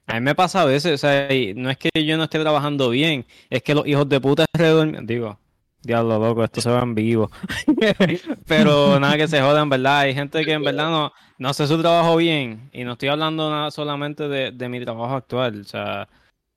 [0.09, 2.90] a mí me pasa a veces, o sea, no es que yo no esté trabajando
[2.90, 5.38] bien, es que los hijos de puta alrededor, digo,
[5.82, 7.30] diablo loco, esto se va en vivo.
[8.46, 10.00] Pero nada que se jodan, ¿verdad?
[10.00, 12.70] Hay gente que en verdad no, no hace su trabajo bien.
[12.72, 15.61] Y no estoy hablando nada solamente de, de mi trabajo actual.
[15.61, 16.09] O sea,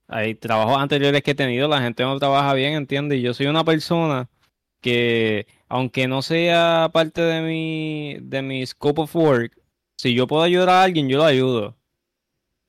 [0.07, 3.19] hay trabajos anteriores que he tenido, la gente no trabaja bien, ¿entiendes?
[3.19, 4.29] Y yo soy una persona
[4.81, 9.57] que, aunque no sea parte de mi, de mi scope of work,
[9.97, 11.77] si yo puedo ayudar a alguien, yo lo ayudo.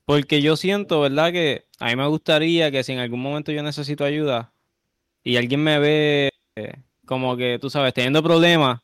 [0.05, 1.31] Porque yo siento, ¿verdad?
[1.31, 4.53] Que a mí me gustaría que si en algún momento yo necesito ayuda
[5.23, 6.29] y alguien me ve
[7.05, 8.81] como que, tú sabes, teniendo problemas,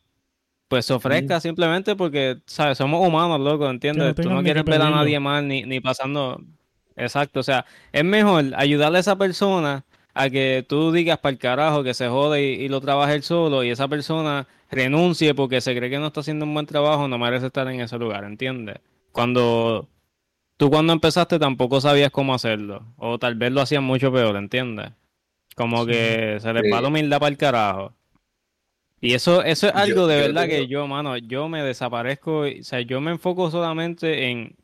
[0.67, 2.77] pues se ofrezca simplemente porque, ¿sabes?
[2.77, 4.15] Somos humanos, loco, ¿entiendes?
[4.15, 6.41] tú no quieres ver a nadie mal ni, ni pasando
[6.99, 11.39] Exacto, o sea, es mejor ayudarle a esa persona a que tú digas para el
[11.39, 15.75] carajo que se jode y, lo trabaje él solo y esa persona renuncie porque se
[15.75, 18.79] cree que no está haciendo un buen trabajo, no merece estar en ese lugar, ¿entiendes?
[19.13, 19.87] Cuando
[20.59, 24.91] tú cuando empezaste tampoco sabías cómo hacerlo o tal vez lo hacías mucho peor, ¿entiendes?
[25.55, 27.93] Como que se les va la humildad para el carajo.
[28.99, 32.81] Y eso, eso es algo de verdad que yo, mano, yo me desaparezco, o sea,
[32.81, 34.57] yo me enfoco solamente en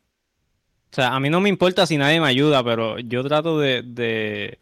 [0.92, 3.82] o sea, a mí no me importa si nadie me ayuda, pero yo trato de,
[3.82, 4.58] de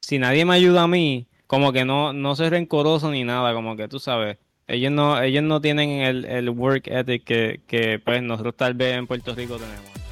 [0.00, 3.76] si nadie me ayuda a mí, como que no, no soy rencoroso ni nada, como
[3.76, 8.22] que tú sabes, ellos no, ellos no tienen el, el work ethic que, que pues
[8.24, 10.03] nosotros tal vez en Puerto Rico tenemos.